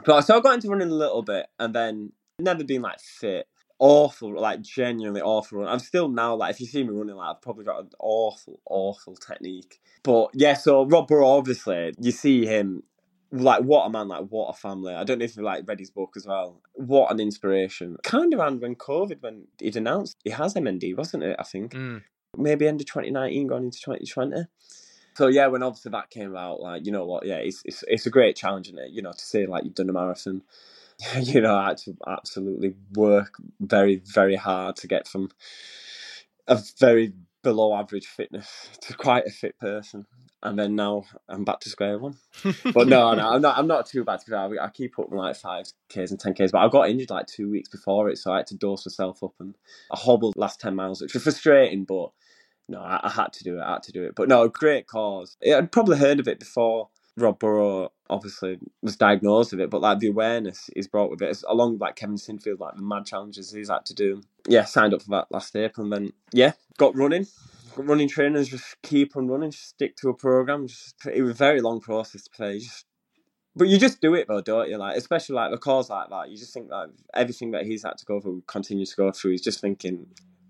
[0.05, 3.47] but so I got into running a little bit and then never been like fit
[3.81, 5.67] awful, like genuinely awful run.
[5.67, 8.61] I'm still now like if you see me running, like I've probably got an awful,
[8.69, 9.81] awful technique.
[10.03, 12.83] But yeah, so Rob Burrow, obviously, you see him
[13.31, 14.93] like what a man, like what a family.
[14.93, 16.61] I don't know if you like read his book as well.
[16.73, 17.97] What an inspiration.
[18.03, 21.35] Kind of around when COVID, when he'd announced he has MND, wasn't it?
[21.39, 22.03] I think mm.
[22.37, 24.45] maybe end of 2019, going into 2020.
[25.15, 28.05] So yeah, when obviously that came out, like you know what, yeah, it's it's, it's
[28.05, 28.91] a great challenge, is it?
[28.91, 30.43] You know, to say like you've done a marathon
[31.21, 35.29] you know, I had to absolutely work very, very hard to get from
[36.47, 40.05] a very below average fitness to quite a fit person.
[40.43, 42.17] And then now I'm back to square one.
[42.73, 43.59] but no, no, I'm not.
[43.59, 44.21] I'm not too bad.
[44.33, 46.51] I, I keep up like five k's and ten k's.
[46.51, 49.23] But I got injured like two weeks before it, so I had to dose myself
[49.23, 49.55] up and
[49.91, 51.83] I hobbled last ten miles, which was frustrating.
[51.85, 52.09] But
[52.67, 53.61] no, I, I had to do it.
[53.61, 54.15] I had to do it.
[54.15, 55.37] But no, great cause.
[55.45, 59.99] I'd probably heard of it before Rob Burrow obviously was diagnosed with it, but like
[59.99, 63.51] the awareness is brought with it, it's along like Kevin Sinfield, like the mad challenges
[63.51, 64.21] he's had to do.
[64.47, 67.25] Yeah, signed up for that last April, and then yeah, got running.
[67.75, 70.67] Got running trainers just keep on running, just stick to a program.
[70.67, 72.59] Just it was a very long process to play.
[72.59, 72.85] Just,
[73.55, 74.77] but you just do it though, don't you?
[74.77, 77.97] Like especially like the cause like that, you just think that everything that he's had
[77.97, 79.31] to go through, continue to go through.
[79.31, 80.05] He's just thinking,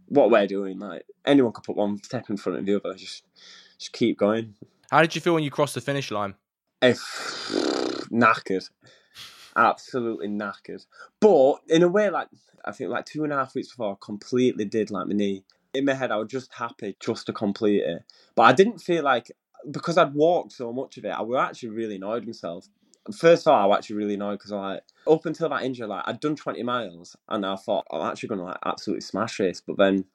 [0.08, 2.96] what we're doing, like anyone could put one step in front of the other.
[2.96, 3.24] Just,
[3.78, 4.56] just keep going.
[4.90, 6.34] How did you feel when you crossed the finish line?
[6.82, 7.41] if
[8.10, 8.70] knackered,
[9.56, 10.86] absolutely knackered.
[11.20, 12.30] But in a way, like
[12.66, 15.44] I think, like two and a half weeks before, I completely did like my knee.
[15.74, 18.04] In my head, I was just happy just to complete it,
[18.36, 19.32] but I didn't feel like
[19.70, 21.10] because I'd walked so much of it.
[21.10, 22.68] I was actually really annoyed myself.
[23.16, 25.88] First of all, I was actually really annoyed because I like up until that injury,
[25.88, 29.38] like I'd done twenty miles, and I thought I'm actually going to like absolutely smash
[29.38, 29.62] this.
[29.62, 30.06] But then,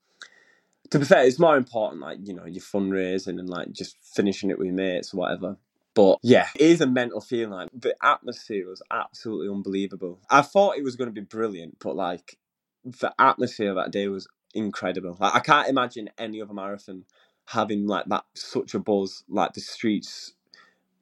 [0.91, 4.51] to be fair, it's more important like you know your fundraising and like just finishing
[4.51, 5.57] it with mates or whatever.
[5.97, 7.51] But yeah, it is a mental feeling.
[7.53, 10.21] Like the atmosphere was absolutely unbelievable.
[10.31, 12.37] I thought it was going to be brilliant, but like
[12.85, 15.17] the atmosphere that day was incredible.
[15.19, 17.05] Like I can't imagine any other marathon
[17.47, 19.25] having like that such a buzz.
[19.27, 20.35] Like the streets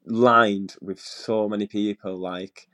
[0.07, 2.17] lined with so many people.
[2.17, 2.69] Like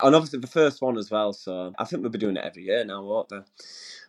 [0.00, 1.34] and obviously the first one as well.
[1.34, 3.40] So I think we'll be doing it every year now, won't they?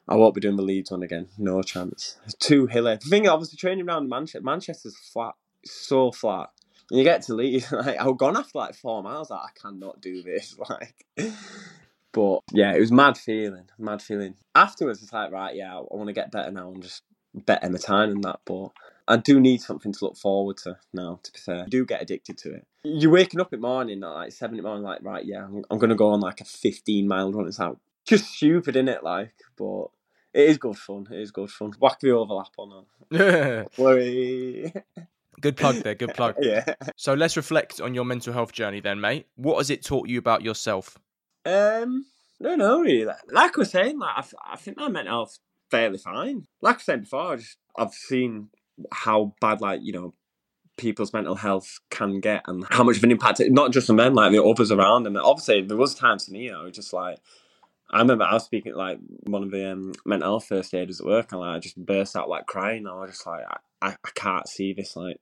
[0.08, 1.28] I won't be doing the Leeds one again.
[1.38, 2.18] No chance.
[2.24, 2.96] It's too hilly.
[2.96, 5.34] The thing, obviously, training around Manchester, Manchester's flat,
[5.66, 6.50] so flat
[6.92, 9.30] you get to leave, like I was gone after like four miles.
[9.30, 10.58] Like, I cannot do this.
[10.70, 11.06] Like,
[12.14, 14.36] but yeah, it was mad feeling, mad feeling.
[14.56, 17.78] Afterwards, it's like right, yeah, I want to get better now and just better my
[17.78, 18.40] time and that.
[18.46, 18.70] But
[19.08, 21.20] I do need something to look forward to now.
[21.24, 22.68] To be fair, I do get addicted to it.
[22.84, 25.46] You're waking up in the morning at like seven in the morning, like right, yeah,
[25.46, 27.48] I'm, I'm gonna go on like a 15 mile run.
[27.48, 29.04] It's like just stupid, in it?
[29.04, 29.88] Like, but
[30.34, 31.08] it is good fun.
[31.12, 31.74] It is good fun.
[31.80, 33.68] Whack the overlap on that.
[33.78, 34.74] Worry.
[35.40, 35.96] Good plug there.
[35.96, 36.36] Good plug.
[36.42, 36.66] yeah.
[36.96, 39.28] So let's reflect on your mental health journey then, mate.
[39.36, 40.98] What has it taught you about yourself?
[41.46, 42.06] Um,
[42.40, 43.06] no, no, really.
[43.06, 46.48] Like, I was saying, like I, I think my mental health fairly fine.
[46.62, 48.50] Like I said before, I just, I've seen
[48.92, 50.14] how bad, like you know,
[50.78, 53.96] people's mental health can get and how much of an impact it, not just on
[53.96, 55.18] them, like the others around them.
[55.18, 57.20] obviously, there was times to me, you know, just like
[57.90, 61.06] I remember I was speaking like one of the um, mental health first aiders at
[61.06, 62.80] work, and like, I just burst out like crying.
[62.80, 64.96] And I was just like, I, I can't see this.
[64.96, 65.20] Like,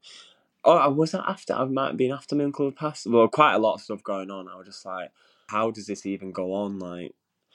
[0.64, 1.54] oh, I was that after?
[1.54, 3.08] I might have been after my uncle had passed.
[3.08, 4.48] Well, quite a lot of stuff going on.
[4.48, 5.12] I was just like,
[5.48, 6.80] how does this even go on?
[6.80, 7.14] Like,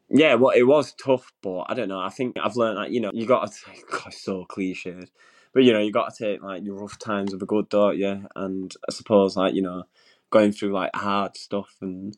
[0.08, 2.00] yeah, well, it was tough, but I don't know.
[2.00, 3.58] I think I've learned that you know you got to.
[3.66, 5.08] take God, so cliched,
[5.52, 7.98] but you know you got to take like your rough times with a good, don't
[7.98, 8.26] you?
[8.36, 9.84] And I suppose like you know
[10.30, 12.16] going through like hard stuff and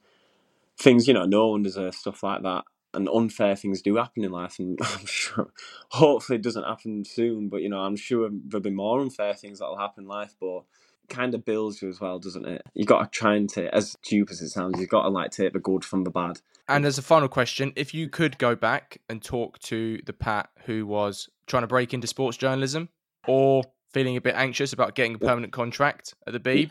[0.79, 4.33] things you know no one deserves stuff like that and unfair things do happen in
[4.33, 5.53] life, and I'm sure,
[5.91, 7.49] hopefully, it doesn't happen soon.
[7.49, 10.35] But you know, I'm sure there'll be more unfair things that'll happen in life.
[10.41, 10.63] But
[11.09, 12.63] kind of builds you as well, doesn't it?
[12.75, 15.31] You got to try and take, as stupid as it sounds, you've got to like
[15.31, 16.41] take the good from the bad.
[16.69, 20.49] And as a final question, if you could go back and talk to the Pat
[20.65, 22.89] who was trying to break into sports journalism,
[23.27, 26.71] or feeling a bit anxious about getting a permanent contract at the Beeb,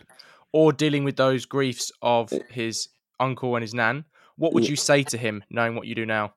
[0.52, 4.06] or dealing with those griefs of his uncle and his nan,
[4.42, 6.34] what would you say to him, knowing what you do now?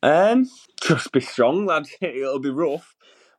[0.00, 0.48] Um,
[0.80, 1.86] just be strong, lad.
[2.00, 2.94] It'll be rough,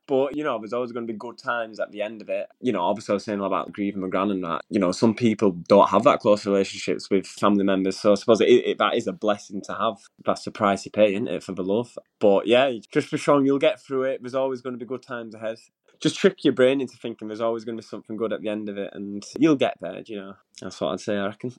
[0.06, 2.48] but you know, there's always going to be good times at the end of it.
[2.60, 4.60] You know, obviously, I was saying about grieving my gran and that.
[4.68, 8.42] You know, some people don't have that close relationships with family members, so I suppose
[8.42, 9.96] it, it, that is a blessing to have.
[10.26, 11.96] That's the price you pay, isn't it, for the love?
[12.20, 13.46] But yeah, just be strong.
[13.46, 14.20] You'll get through it.
[14.20, 15.56] There's always going to be good times ahead.
[15.98, 18.50] Just trick your brain into thinking there's always going to be something good at the
[18.50, 20.02] end of it, and you'll get there.
[20.04, 21.16] You know, that's what I'd say.
[21.16, 21.54] I reckon.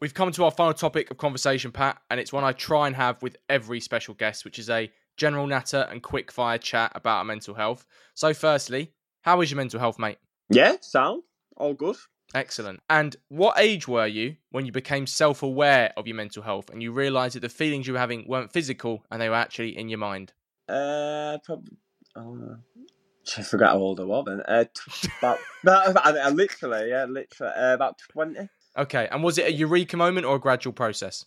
[0.00, 2.94] We've come to our final topic of conversation, Pat, and it's one I try and
[2.94, 7.18] have with every special guest, which is a general natter and quick fire chat about
[7.18, 7.84] our mental health.
[8.14, 10.18] So, firstly, how is your mental health, mate?
[10.50, 11.24] Yeah, sound.
[11.56, 11.96] All good.
[12.32, 12.80] Excellent.
[12.88, 16.80] And what age were you when you became self aware of your mental health and
[16.80, 19.88] you realised that the feelings you were having weren't physical and they were actually in
[19.88, 20.32] your mind?
[20.68, 21.76] Uh, probably.
[22.14, 22.56] Oh,
[23.36, 24.42] I forgot how old I was then.
[24.46, 28.48] Uh, t- about, about, literally, yeah, literally, uh, about 20.
[28.78, 31.24] Okay, and was it a eureka moment or a gradual process?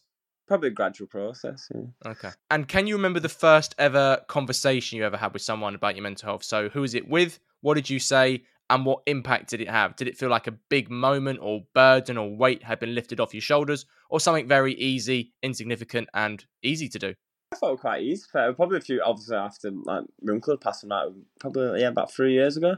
[0.48, 1.70] Probably a gradual process.
[1.74, 2.12] Yeah.
[2.12, 2.30] Okay.
[2.50, 6.04] And can you remember the first ever conversation you ever had with someone about your
[6.04, 6.44] mental health?
[6.44, 7.40] So, who was it with?
[7.62, 8.44] What did you say?
[8.70, 9.98] And what impact did it have?
[9.98, 13.34] Did it feel like a big moment or burden or weight had been lifted off
[13.34, 17.14] your shoulders or something very easy, insignificant, and easy to do?
[17.54, 18.24] I felt quite easy.
[18.32, 22.32] Probably a few, obviously, after like my uncle passed on that, probably, yeah, about three
[22.32, 22.78] years ago.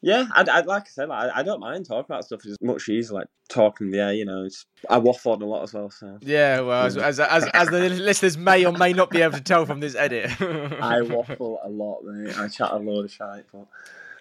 [0.00, 2.40] Yeah, I, I like I said, like, I, don't mind talking about stuff.
[2.44, 3.92] It's much easier, like talking.
[3.92, 5.90] Yeah, you know, it's, I waffle on a lot as well.
[5.90, 9.38] So yeah, well, as, as as, as the listeners may or may not be able
[9.38, 12.38] to tell from this edit, I waffle a lot, mate.
[12.38, 13.46] I chat a load of shit.
[13.50, 13.66] But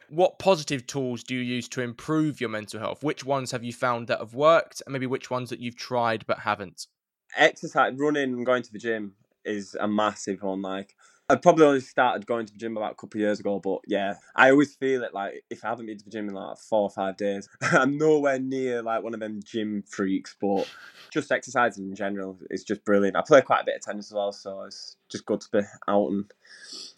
[0.10, 3.04] what positive tools do you use to improve your mental health?
[3.04, 6.26] Which ones have you found that have worked, and maybe which ones that you've tried
[6.26, 6.88] but haven't?
[7.36, 10.62] Exercise, running, and going to the gym is a massive one.
[10.62, 10.96] Like
[11.34, 13.80] I probably only started going to the gym about a couple of years ago, but
[13.88, 16.58] yeah, I always feel it like if I haven't been to the gym in like
[16.60, 20.36] four or five days, I'm nowhere near like one of them gym freaks.
[20.40, 20.70] But
[21.12, 23.18] just exercising in general is just brilliant.
[23.18, 25.62] I play quite a bit of tennis as well, so it's just good to be
[25.88, 26.32] out and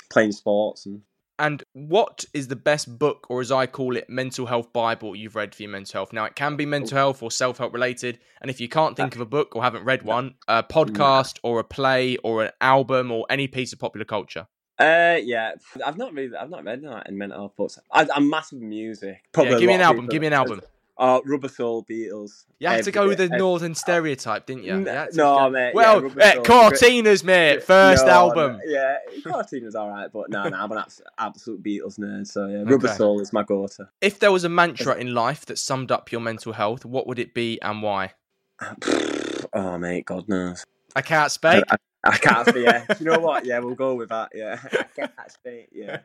[0.09, 1.01] playing sports and
[1.37, 5.35] and what is the best book, or as I call it, mental health Bible you've
[5.35, 6.13] read for your mental health?
[6.13, 8.19] Now, it can be mental health or self help related.
[8.41, 11.59] And if you can't think of a book or haven't read one, a podcast or
[11.59, 14.47] a play or an album or any piece of popular culture.
[14.77, 15.53] Uh, yeah,
[15.85, 17.79] I've not really, I've not read that in mental health books.
[17.91, 19.21] I, am massive music.
[19.31, 20.07] Probably yeah, give me an album.
[20.07, 20.61] Give me an album.
[20.97, 22.45] Uh, Rubber Soul, Beatles.
[22.59, 24.77] You had to go with the northern stereotype, didn't you?
[24.77, 25.49] you no, go...
[25.49, 25.75] mate.
[25.75, 27.63] Well, yeah, uh, Courteeners, mate.
[27.63, 28.53] First no, album.
[28.53, 30.83] No, yeah, Courteeners all right, but no, no, I'm an
[31.17, 32.27] absolute Beatles nerd.
[32.27, 32.95] So yeah, Rubber okay.
[32.95, 33.89] Soul is my go-to.
[33.99, 37.19] If there was a mantra in life that summed up your mental health, what would
[37.19, 38.13] it be and why?
[39.53, 40.65] oh, mate, God knows.
[40.95, 41.63] I can't speak.
[41.69, 42.65] I, I, I can't speak.
[42.65, 43.45] Yeah, you know what?
[43.45, 44.29] Yeah, we'll go with that.
[44.33, 45.69] Yeah, I can't speak.
[45.73, 45.99] Yeah.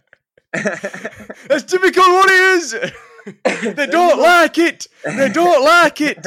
[0.52, 2.76] That's typical what it is.
[3.44, 4.86] they don't like it.
[5.04, 6.26] They don't like it.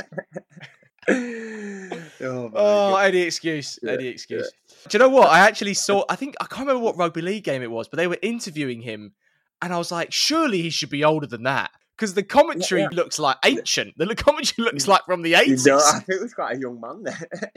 [2.21, 3.79] oh, oh any excuse.
[3.82, 4.51] Yeah, any excuse.
[4.51, 4.75] Yeah.
[4.89, 5.29] Do you know what?
[5.29, 6.03] I actually saw.
[6.10, 8.82] I think I can't remember what rugby league game it was, but they were interviewing
[8.82, 9.13] him,
[9.62, 12.89] and I was like, surely he should be older than that because the commentary yeah,
[12.91, 13.94] looks like ancient.
[13.98, 15.65] The commentary looks like from the eighties.
[15.65, 17.52] No, I think it was quite a young man there.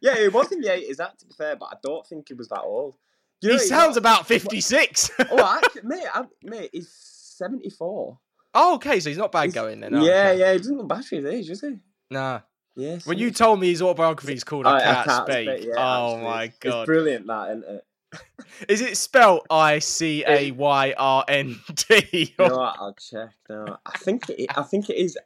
[0.00, 0.96] yeah, it was in the eighties.
[0.96, 2.94] That to be fair, but I don't think he was that old.
[3.40, 5.10] You know, he sounds about fifty six.
[5.30, 8.18] oh, actually, mate, I, mate, he's seventy four.
[8.54, 9.94] Oh, okay, so he's not bad he's, going then.
[9.94, 10.40] Oh, yeah, okay.
[10.40, 11.78] yeah, he doesn't look bad for his age, is he?
[12.10, 12.40] Nah.
[12.74, 13.06] Yes.
[13.06, 15.68] When you told me his autobiography is called I, oh, Can't, I can't Speak, speak
[15.68, 16.24] yeah, oh actually.
[16.24, 17.84] my god, it's brilliant that, isn't it?
[18.68, 22.34] is it spelled I C A Y R N T?
[22.38, 23.30] No, I'll check.
[23.48, 24.50] No, I think it.
[24.56, 25.18] I think it is.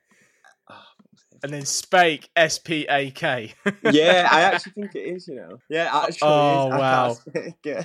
[0.68, 0.74] Oh,
[1.44, 3.54] and then Spake S P A K.
[3.92, 5.28] yeah, I actually think it is.
[5.28, 5.58] You know.
[5.68, 6.28] Yeah, actually.
[6.28, 6.78] Oh, is.
[6.80, 7.16] Wow.
[7.64, 7.84] yeah.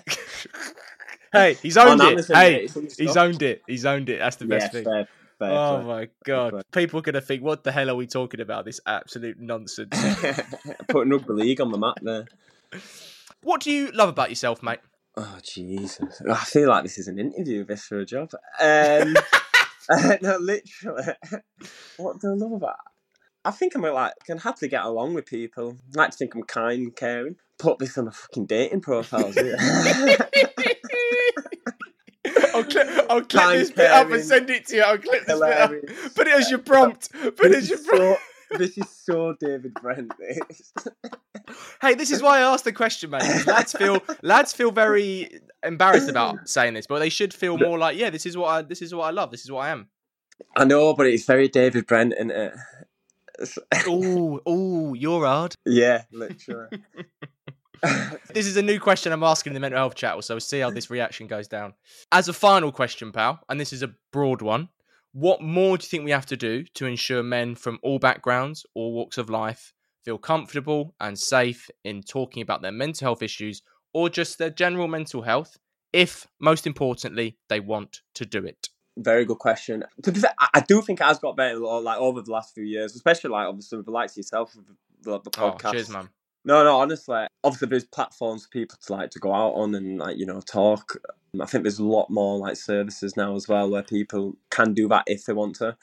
[1.33, 2.11] hey, he's owned On it.
[2.13, 3.61] Amazon, hey, yeah, he's owned it.
[3.67, 4.17] He's owned it.
[4.19, 4.85] That's the Yeah, best thing.
[4.85, 5.07] fair,
[5.41, 5.85] fair Oh play.
[5.85, 6.49] my god!
[6.51, 6.61] play.
[6.71, 8.65] People are gonna think, what the hell are we talking about?
[8.65, 9.89] This absolute nonsense.
[10.89, 12.25] Putting rugby league on the map there.
[13.43, 14.79] what do you love about yourself, mate?
[15.17, 16.21] Oh Jesus!
[16.29, 17.65] I feel like this is an interview.
[17.65, 18.31] This for a job.
[18.59, 19.15] Um,
[20.21, 21.03] no, literally.
[21.97, 22.75] What do I love about?
[23.43, 25.77] I think I'm like can happily get along with people.
[25.95, 27.37] I like to think I'm kind, caring.
[27.57, 29.33] Put this on a fucking dating profile.
[32.61, 34.81] I'll clip, I'll clip this bit up and send it to you.
[34.83, 35.71] I'll clip this bit up.
[36.15, 37.11] Put it as your prompt.
[37.11, 38.21] Put it as your prompt.
[38.51, 40.11] so, this is so David Brent.
[40.19, 40.73] This.
[41.81, 43.21] Hey, this is why I asked the question, mate.
[43.23, 47.77] 'cause Lads feel lads feel very embarrassed about saying this, but they should feel more
[47.77, 49.31] like, yeah, this is what I this is what I love.
[49.31, 49.87] This is what I am.
[50.55, 52.53] I know, but it's very David Brent, isn't it?
[53.87, 55.55] Ooh, ooh, you're hard.
[55.65, 56.69] yeah, literally.
[58.33, 60.59] This is a new question I'm asking in the mental health chat, so we'll see
[60.59, 61.73] how this reaction goes down.
[62.13, 64.69] As a final question, pal, and this is a broad one,
[65.11, 68.65] what more do you think we have to do to ensure men from all backgrounds,
[68.73, 69.73] all walks of life,
[70.05, 73.61] feel comfortable and safe in talking about their mental health issues
[73.93, 75.57] or just their general mental health,
[75.91, 78.69] if most importantly, they want to do it?
[78.97, 79.83] Very good question.
[80.03, 83.31] Fair, I do think it has got better like over the last few years, especially
[83.31, 84.65] like obviously with the likes of yourself with
[85.01, 85.71] the, the Oh, podcast.
[85.73, 86.09] cheers, man.
[86.43, 89.99] No, no, honestly, obviously there's platforms for people to like to go out on and
[89.99, 90.97] like you know talk.
[91.39, 94.87] I think there's a lot more like services now as well where people can do
[94.89, 95.77] that if they want to.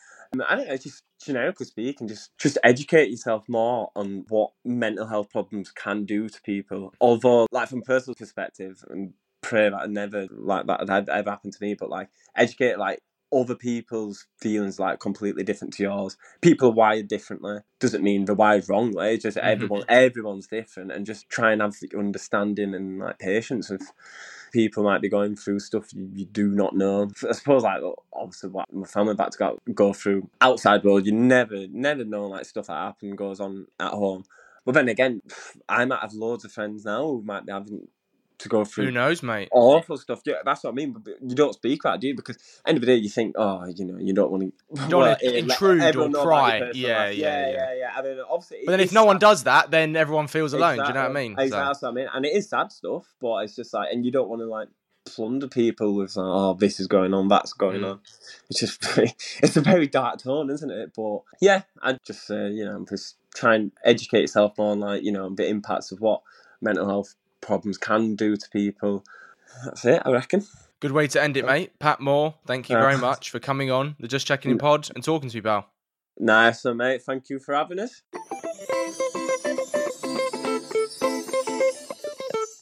[0.47, 5.31] I don't know, just generically speaking, just just educate yourself more on what mental health
[5.31, 6.93] problems can do to people.
[7.01, 11.55] Although, like from personal perspective, and pray that I never like that had ever happened
[11.55, 12.99] to me, but like educate like
[13.33, 16.17] other people's feelings like completely different to yours.
[16.41, 17.59] People are wired differently.
[17.81, 19.15] Doesn't mean they're wired wrongly.
[19.15, 19.43] It's just Mhm.
[19.45, 23.93] everyone everyone's different and just try and have the understanding and like patience with
[24.53, 27.11] people might be going through stuff you, you do not know.
[27.29, 31.13] I suppose like obviously what my family about to go, go through outside world, you
[31.13, 34.25] never never know like stuff that happens goes on at home.
[34.65, 35.23] But then again,
[35.69, 37.89] I might have loads of friends now who might be having
[38.39, 39.49] to go through Who knows, mate?
[39.53, 40.21] awful stuff.
[40.25, 40.93] Yeah, that's what I mean.
[40.93, 42.15] But you don't speak about it, do you?
[42.17, 42.37] Because
[42.67, 44.43] end of the day, you think, oh, you know, you don't want
[44.77, 44.89] to.
[44.89, 46.59] don't wanna intrude or pry.
[46.59, 47.51] Yeah, yeah, yeah, yeah.
[47.51, 47.93] yeah, yeah.
[47.97, 50.77] I mean, obviously, But then if no one does that, then everyone feels alone.
[50.79, 51.35] Do you know what I mean?
[51.39, 52.09] Exactly, So- I mean.
[52.13, 54.69] And it is sad stuff, but it's just like, and you don't want to like
[55.07, 57.93] plunder people with, like, oh, this is going on, that's going Mm.
[57.93, 58.01] on.
[58.51, 60.93] It's just, very, it's a very dark tone, isn't it?
[60.95, 65.03] But yeah, I'd just say, you know, just try and educate yourself more on like,
[65.03, 66.21] you know, the impacts of what
[66.61, 69.05] mental health problems can do to people.
[69.65, 70.47] That's it, I reckon.
[70.81, 71.79] Good way to end it, mate.
[71.79, 74.89] Pat Moore, thank you Uh, very much for coming on the Just Checking In pod
[74.95, 75.69] and talking to you, pal.
[76.19, 77.03] Nice, one, mate.
[77.03, 78.03] Thank you for having us.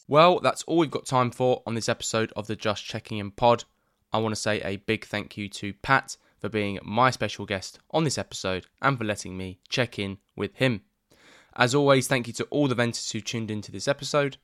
[0.08, 3.32] Well, that's all we've got time for on this episode of the Just Checking In
[3.32, 3.64] pod.
[4.12, 7.80] I want to say a big thank you to Pat for being my special guest
[7.90, 10.82] on this episode and for letting me check in with him.
[11.56, 14.36] As always, thank you to all the venters who tuned into this episode.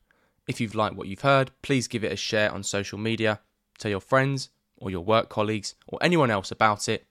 [0.49, 3.40] If you've liked what you've heard, please give it a share on social media.
[3.78, 7.07] Tell your friends or your work colleagues or anyone else about it.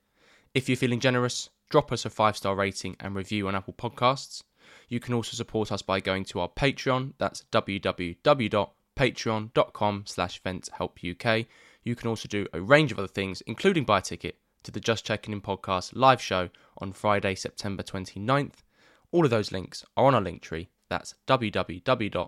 [0.54, 4.44] If you're feeling generous, drop us a five star rating and review on Apple Podcasts.
[4.90, 7.14] You can also support us by going to our Patreon.
[7.18, 11.46] That's www.patreon.com slash venthelpuk.
[11.84, 14.82] You can also do a range of other things, including buy a ticket to the
[14.82, 18.64] Just Checking In podcast live show on Friday, September 29th.
[19.12, 20.70] All of those links are on our link tree.
[20.92, 22.24] That's www.linktr.ee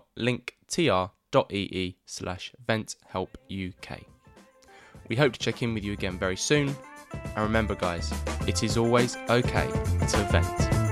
[2.06, 4.04] slash venthelpuk.
[5.08, 6.74] We hope to check in with you again very soon.
[7.12, 8.10] And remember, guys,
[8.48, 10.83] it is always okay to vent.